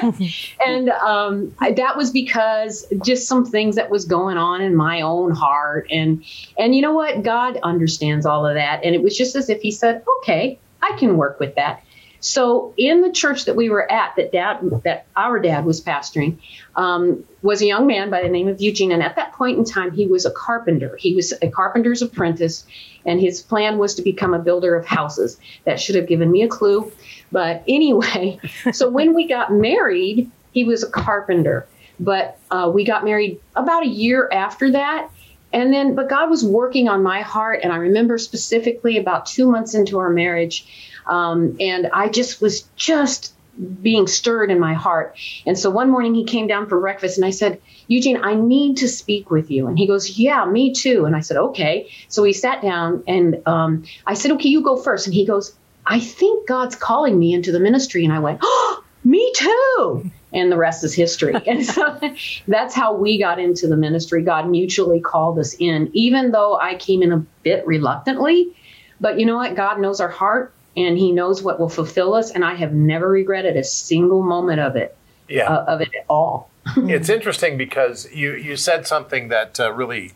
and 0.66 0.90
um, 0.90 1.56
that 1.60 1.98
was 1.98 2.12
because 2.12 2.86
just 3.04 3.28
some 3.28 3.46
things 3.46 3.76
that 3.76 3.90
was 3.90 4.06
going 4.06 4.38
on 4.38 4.62
in 4.62 4.76
my 4.76 5.02
own 5.02 5.32
heart. 5.32 5.88
And 5.92 6.24
and 6.58 6.76
you 6.76 6.82
know 6.82 6.94
what? 6.94 7.24
God 7.24 7.58
understands 7.64 8.26
all 8.26 8.46
of 8.46 8.56
that. 8.56 8.84
And 8.84 8.96
it 8.96 9.04
was 9.04 9.18
just 9.18 9.36
as 9.36 9.50
if 9.50 9.62
He 9.62 9.72
said, 9.72 10.04
"Okay, 10.20 10.60
I 10.82 10.96
can 10.98 11.18
work 11.18 11.40
with 11.40 11.56
that." 11.56 11.84
So 12.24 12.74
in 12.78 13.02
the 13.02 13.12
church 13.12 13.44
that 13.46 13.58
we 13.58 13.70
were 13.70 13.92
at, 13.92 14.16
that 14.16 14.32
dad, 14.32 14.62
that 14.86 15.08
our 15.14 15.42
dad 15.42 15.66
was 15.66 15.82
pastoring, 15.82 16.38
um, 16.74 17.26
was 17.42 17.62
a 17.62 17.66
young 17.66 17.86
man 17.86 18.10
by 18.10 18.22
the 18.22 18.30
name 18.30 18.48
of 18.48 18.62
Eugene, 18.62 18.94
and 18.94 19.04
at 19.04 19.18
that 19.18 19.34
point 19.34 19.58
in 19.58 19.66
time, 19.66 19.92
he 19.92 20.08
was 20.08 20.26
a 20.26 20.32
carpenter. 20.32 20.96
He 20.96 21.16
was 21.16 21.34
a 21.42 21.50
carpenter's 21.50 22.02
apprentice, 22.02 22.66
and 23.06 23.20
his 23.20 23.42
plan 23.42 23.78
was 23.78 23.96
to 23.96 24.02
become 24.02 24.34
a 24.34 24.40
builder 24.40 24.76
of 24.76 24.86
houses. 24.86 25.38
That 25.66 25.80
should 25.80 25.96
have 25.96 26.08
given 26.08 26.32
me 26.32 26.44
a 26.44 26.48
clue, 26.48 26.92
but 27.32 27.64
anyway. 27.68 28.40
so 28.72 28.90
when 28.90 29.14
we 29.14 29.28
got 29.28 29.52
married, 29.52 30.30
he 30.52 30.64
was 30.64 30.84
a 30.84 30.90
carpenter, 30.90 31.68
but 32.00 32.38
uh, 32.52 32.72
we 32.74 32.84
got 32.84 33.04
married 33.04 33.40
about 33.56 33.84
a 33.84 33.90
year 33.90 34.30
after 34.32 34.72
that. 34.72 35.10
And 35.52 35.72
then, 35.72 35.94
but 35.94 36.10
God 36.10 36.32
was 36.32 36.44
working 36.44 36.90
on 36.90 37.04
my 37.04 37.22
heart, 37.22 37.60
and 37.62 37.72
I 37.72 37.78
remember 37.78 38.18
specifically 38.18 38.98
about 38.98 39.28
two 39.28 39.52
months 39.52 39.76
into 39.76 40.00
our 40.00 40.10
marriage. 40.10 40.66
Um, 41.06 41.58
and 41.60 41.90
I 41.94 42.10
just 42.10 42.42
was 42.42 42.64
just 42.76 43.34
being 43.82 44.08
stirred 44.08 44.50
in 44.52 44.60
my 44.60 44.74
heart. 44.74 45.18
And 45.46 45.58
so 45.58 45.70
one 45.70 45.92
morning 45.92 46.16
he 46.16 46.26
came 46.26 46.48
down 46.48 46.68
for 46.68 46.80
breakfast 46.80 47.18
and 47.18 47.26
I 47.26 47.30
said, 47.30 47.62
Eugene, 47.88 48.18
I 48.24 48.36
need 48.36 48.78
to 48.78 48.88
speak 48.88 49.30
with 49.30 49.52
you. 49.52 49.68
And 49.68 49.78
he 49.78 49.88
goes, 49.88 50.18
Yeah, 50.18 50.46
me 50.46 50.74
too. 50.74 51.06
And 51.06 51.16
I 51.16 51.20
said, 51.20 51.38
Okay. 51.38 51.90
So 52.08 52.24
we 52.24 52.34
sat 52.34 52.62
down 52.62 53.04
and 53.08 53.48
um, 53.48 53.84
I 54.06 54.16
said, 54.16 54.32
Okay, 54.32 54.50
you 54.50 54.64
go 54.64 54.76
first. 54.76 55.08
And 55.08 55.14
he 55.14 55.26
goes, 55.26 55.56
I 55.86 56.00
think 56.00 56.48
God's 56.48 56.76
calling 56.76 57.18
me 57.20 57.34
into 57.34 57.52
the 57.52 57.60
ministry. 57.60 58.04
And 58.04 58.14
I 58.14 58.20
went, 58.20 58.40
Oh, 58.42 58.84
me 59.04 59.32
too. 59.36 60.12
And 60.32 60.52
the 60.52 60.58
rest 60.58 60.84
is 60.84 60.96
history. 60.96 61.36
and 61.48 61.64
so 61.64 62.00
that's 62.48 62.74
how 62.74 62.96
we 62.96 63.20
got 63.20 63.40
into 63.40 63.68
the 63.68 63.78
ministry. 63.78 64.24
God 64.24 64.50
mutually 64.50 65.00
called 65.00 65.38
us 65.38 65.56
in, 65.60 65.92
even 65.94 66.32
though 66.32 66.58
I 66.60 66.76
came 66.76 67.04
in 67.04 67.12
a 67.12 67.20
bit 67.44 67.68
reluctantly. 67.68 68.56
But 69.00 69.20
you 69.20 69.26
know 69.26 69.36
what? 69.36 69.56
God 69.56 69.80
knows 69.80 70.00
our 70.00 70.10
heart 70.10 70.56
and 70.76 70.98
he 70.98 71.12
knows 71.12 71.44
what 71.44 71.60
will 71.60 71.70
fulfill 71.70 72.14
us 72.14 72.32
and 72.32 72.44
i 72.44 72.54
have 72.54 72.74
never 72.74 73.10
regretted 73.10 73.56
a 73.56 73.64
single 73.64 74.24
moment 74.24 74.60
of 74.60 74.76
it 74.76 74.96
yeah. 75.30 75.46
Uh, 75.46 75.66
of 75.66 75.82
it 75.82 75.90
at 75.98 76.06
all 76.10 76.50
it's 76.78 77.10
interesting 77.10 77.58
because 77.58 78.12
you 78.14 78.34
you 78.34 78.56
said 78.56 78.86
something 78.86 79.30
that 79.30 79.60
uh, 79.60 79.72
really 79.72 80.12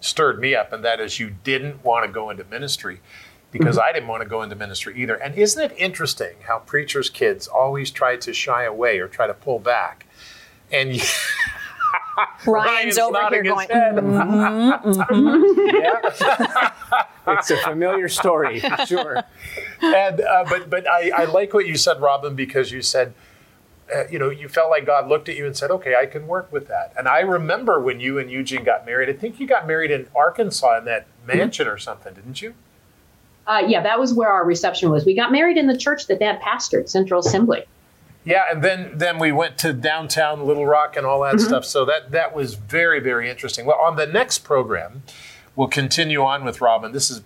stirred 0.00 0.40
me 0.40 0.54
up 0.54 0.72
and 0.72 0.84
that 0.84 1.00
is 1.00 1.18
you 1.20 1.30
didn't 1.44 1.84
want 1.84 2.06
to 2.06 2.12
go 2.12 2.30
into 2.30 2.44
ministry 2.44 3.00
because 3.52 3.76
mm-hmm. 3.76 3.88
I 3.88 3.92
didn't 3.92 4.08
want 4.08 4.22
to 4.22 4.28
go 4.28 4.42
into 4.42 4.56
ministry 4.56 5.00
either. 5.00 5.14
And 5.14 5.36
isn't 5.36 5.62
it 5.62 5.72
interesting 5.76 6.36
how 6.48 6.58
preachers' 6.60 7.10
kids 7.10 7.46
always 7.46 7.90
try 7.92 8.16
to 8.16 8.32
shy 8.32 8.64
away 8.64 8.98
or 8.98 9.06
try 9.06 9.26
to 9.28 9.34
pull 9.34 9.58
back? 9.60 10.06
And 10.72 10.96
you, 10.96 11.02
Ryan's, 12.46 12.96
Ryan's 12.96 12.98
over 12.98 13.28
here 13.30 13.42
going, 13.42 13.68
mm-hmm, 13.68 14.90
mm-hmm. 15.00 16.22
it's 17.26 17.50
a 17.50 17.56
familiar 17.58 18.08
story, 18.08 18.60
sure. 18.86 19.22
And 19.80 20.20
uh, 20.20 20.44
but 20.48 20.68
but 20.70 20.88
I, 20.88 21.10
I 21.14 21.24
like 21.24 21.52
what 21.54 21.66
you 21.66 21.76
said, 21.76 22.00
Robin, 22.00 22.34
because 22.34 22.72
you 22.72 22.82
said. 22.82 23.14
Uh, 23.92 24.04
you 24.10 24.18
know, 24.18 24.30
you 24.30 24.48
felt 24.48 24.70
like 24.70 24.86
God 24.86 25.08
looked 25.08 25.28
at 25.28 25.36
you 25.36 25.44
and 25.44 25.54
said, 25.54 25.70
"Okay, 25.70 25.94
I 25.96 26.06
can 26.06 26.26
work 26.26 26.50
with 26.50 26.66
that." 26.68 26.94
And 26.96 27.06
I 27.06 27.20
remember 27.20 27.78
when 27.78 28.00
you 28.00 28.18
and 28.18 28.30
Eugene 28.30 28.64
got 28.64 28.86
married. 28.86 29.10
I 29.10 29.12
think 29.12 29.38
you 29.38 29.46
got 29.46 29.66
married 29.66 29.90
in 29.90 30.06
Arkansas 30.16 30.78
in 30.78 30.84
that 30.86 31.06
mansion 31.26 31.66
or 31.66 31.76
something, 31.76 32.14
didn't 32.14 32.40
you? 32.40 32.54
Uh, 33.46 33.64
yeah, 33.66 33.82
that 33.82 33.98
was 34.00 34.14
where 34.14 34.30
our 34.30 34.46
reception 34.46 34.88
was. 34.90 35.04
We 35.04 35.14
got 35.14 35.30
married 35.30 35.58
in 35.58 35.66
the 35.66 35.76
church 35.76 36.06
that 36.06 36.20
Dad 36.20 36.40
pastored, 36.40 36.88
Central 36.88 37.20
Assembly. 37.20 37.64
Yeah, 38.24 38.44
and 38.50 38.62
then 38.62 38.92
then 38.94 39.18
we 39.18 39.30
went 39.32 39.58
to 39.58 39.74
downtown 39.74 40.46
Little 40.46 40.64
Rock 40.64 40.96
and 40.96 41.04
all 41.04 41.20
that 41.22 41.34
Mm-hmm. 41.34 41.44
stuff. 41.48 41.64
So 41.66 41.84
that 41.84 42.12
that 42.12 42.34
was 42.34 42.54
very 42.54 43.00
very 43.00 43.28
interesting. 43.28 43.66
Well, 43.66 43.78
on 43.80 43.96
the 43.96 44.06
next 44.06 44.38
program, 44.38 45.02
we'll 45.56 45.68
continue 45.68 46.22
on 46.22 46.44
with 46.44 46.60
Robin. 46.60 46.92
This 46.92 47.10
is 47.10 47.22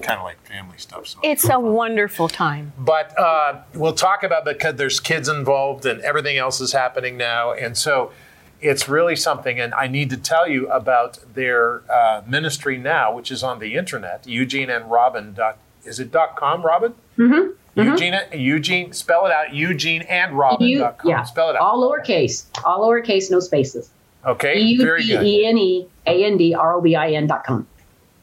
kind 0.00 0.18
of 0.18 0.24
like 0.24 0.40
family 0.46 0.78
stuff. 0.78 1.06
So. 1.06 1.18
It's 1.22 1.48
a 1.48 1.58
wonderful 1.58 2.28
time. 2.28 2.72
but 2.78 3.18
uh, 3.18 3.60
we'll 3.74 3.94
talk 3.94 4.22
about 4.22 4.44
because 4.44 4.76
there's 4.76 5.00
kids 5.00 5.28
involved 5.28 5.84
and 5.86 6.00
everything 6.02 6.36
else 6.38 6.60
is 6.60 6.72
happening 6.72 7.16
now, 7.16 7.52
and 7.52 7.76
so 7.76 8.12
it's 8.60 8.88
really 8.88 9.16
something. 9.16 9.60
And 9.60 9.72
I 9.74 9.86
need 9.86 10.10
to 10.10 10.16
tell 10.16 10.48
you 10.48 10.68
about 10.70 11.18
their 11.34 11.82
uh, 11.90 12.22
ministry 12.26 12.76
now, 12.78 13.14
which 13.14 13.30
is 13.30 13.42
on 13.42 13.58
the 13.58 13.74
internet. 13.76 14.26
Eugene 14.26 14.70
and 14.70 14.90
Robin. 14.90 15.32
Dot, 15.34 15.58
is 15.84 16.00
it 16.00 16.10
dot 16.10 16.36
com, 16.36 16.62
Robin? 16.62 16.94
Mm-hmm. 17.16 17.52
Eugene, 17.80 18.14
Eugene, 18.32 18.92
spell 18.92 19.26
it 19.26 19.32
out. 19.32 19.54
Eugene 19.54 20.02
and 20.02 20.36
Robin. 20.36 20.66
You, 20.66 20.78
dot 20.78 20.98
com. 20.98 21.10
yeah, 21.10 21.22
spell 21.22 21.50
it 21.50 21.54
out. 21.54 21.62
all 21.62 21.80
lowercase, 21.80 22.46
all 22.64 22.80
lowercase, 22.88 23.30
no 23.30 23.38
spaces. 23.38 23.90
Okay, 24.28 24.58
E 24.58 24.72
U 24.72 24.78
very 24.78 25.06
good. 25.06 25.24
E 25.24 25.46
N 25.46 25.56
E 25.56 25.88
A 26.06 26.24
N 26.24 26.36
D 26.36 26.54
R 26.54 26.74
O 26.74 26.80
B 26.80 26.94
I 26.94 27.10
N 27.12 27.26
dot 27.26 27.44
com. 27.44 27.66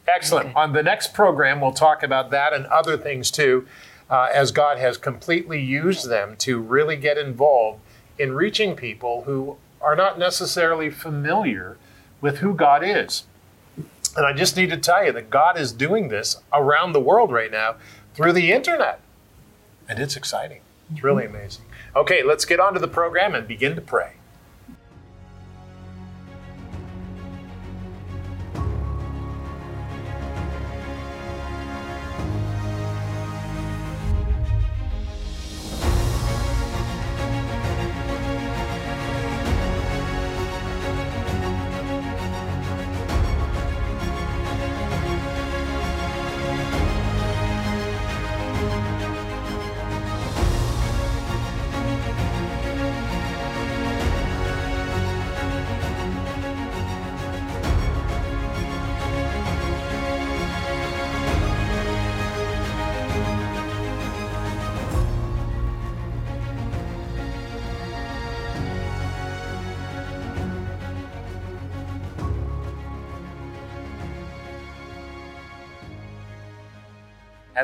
Excellent. 0.08 0.56
On 0.56 0.74
the 0.74 0.84
next 0.84 1.14
program, 1.14 1.60
we'll 1.60 1.72
talk 1.72 2.04
about 2.04 2.30
that 2.30 2.54
and 2.54 2.68
other 2.68 2.96
things 2.96 3.32
too, 3.32 3.68
uh, 4.10 4.30
as 4.32 4.52
God 4.52 4.78
has 4.78 4.98
completely 4.98 5.60
used 5.60 6.08
them 6.08 6.36
to 6.38 6.60
really 6.60 6.96
get 6.96 7.18
involved 7.18 7.82
in 8.20 8.34
reaching 8.34 8.76
people 8.76 9.24
who 9.24 9.58
are 9.82 9.96
not 9.96 10.20
necessarily 10.20 10.92
familiar 10.92 11.78
with 12.22 12.38
who 12.38 12.54
God 12.54 12.84
is. 12.84 13.24
And 14.16 14.26
I 14.26 14.32
just 14.32 14.56
need 14.56 14.70
to 14.70 14.78
tell 14.78 15.06
you 15.06 15.12
that 15.12 15.30
God 15.30 15.60
is 15.60 15.72
doing 15.72 16.10
this 16.10 16.38
around 16.54 16.94
the 16.94 17.02
world 17.02 17.32
right 17.32 17.52
now 17.52 17.76
through 18.14 18.34
the 18.34 18.52
internet. 18.52 19.00
And 19.90 20.00
it's 20.00 20.16
exciting. 20.16 20.62
It's 20.92 21.04
really 21.04 21.26
amazing. 21.26 21.66
Okay, 21.96 22.24
let's 22.24 22.46
get 22.46 22.60
on 22.60 22.74
to 22.74 22.80
the 22.80 22.88
program 22.88 23.36
and 23.36 23.48
begin 23.48 23.76
to 23.76 23.82
pray. 23.82 24.14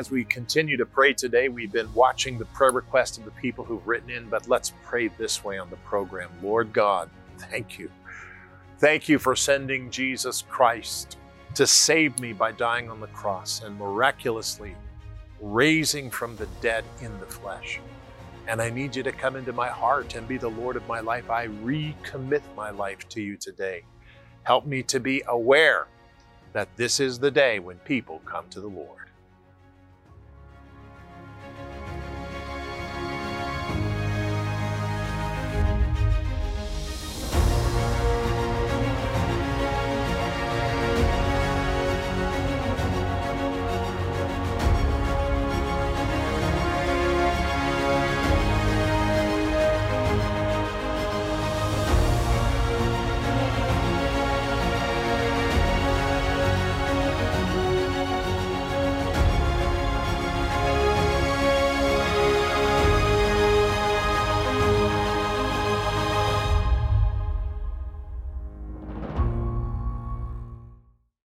As 0.02 0.10
we 0.10 0.24
continue 0.24 0.76
to 0.78 0.84
pray 0.84 1.12
today, 1.12 1.48
we've 1.48 1.70
been 1.70 1.94
watching 1.94 2.36
the 2.36 2.44
prayer 2.46 2.72
requests 2.72 3.18
of 3.18 3.24
the 3.24 3.30
people 3.30 3.64
who've 3.64 3.86
written 3.86 4.10
in, 4.10 4.28
but 4.28 4.48
let's 4.48 4.72
pray 4.82 5.06
this 5.06 5.44
way 5.44 5.58
on 5.58 5.70
the 5.70 5.76
program. 5.76 6.28
Lord 6.42 6.72
God, 6.72 7.08
thank 7.38 7.78
you. 7.78 7.88
Thank 8.78 9.08
you 9.08 9.20
for 9.20 9.36
sending 9.36 9.92
Jesus 9.92 10.42
Christ 10.48 11.18
to 11.54 11.68
save 11.68 12.18
me 12.18 12.32
by 12.32 12.50
dying 12.50 12.90
on 12.90 12.98
the 12.98 13.06
cross 13.06 13.62
and 13.62 13.78
miraculously 13.78 14.74
raising 15.40 16.10
from 16.10 16.34
the 16.34 16.48
dead 16.60 16.82
in 17.00 17.16
the 17.20 17.26
flesh. 17.26 17.78
And 18.48 18.60
I 18.60 18.70
need 18.70 18.96
you 18.96 19.04
to 19.04 19.12
come 19.12 19.36
into 19.36 19.52
my 19.52 19.68
heart 19.68 20.16
and 20.16 20.26
be 20.26 20.36
the 20.36 20.50
Lord 20.50 20.74
of 20.74 20.88
my 20.88 20.98
life. 20.98 21.30
I 21.30 21.46
recommit 21.46 22.42
my 22.56 22.70
life 22.70 23.08
to 23.10 23.22
you 23.22 23.36
today. 23.36 23.84
Help 24.42 24.66
me 24.66 24.82
to 24.82 24.98
be 24.98 25.22
aware 25.28 25.86
that 26.54 26.76
this 26.76 26.98
is 26.98 27.20
the 27.20 27.30
day 27.30 27.60
when 27.60 27.76
people 27.76 28.20
come 28.24 28.48
to 28.48 28.60
the 28.60 28.66
Lord. 28.66 29.01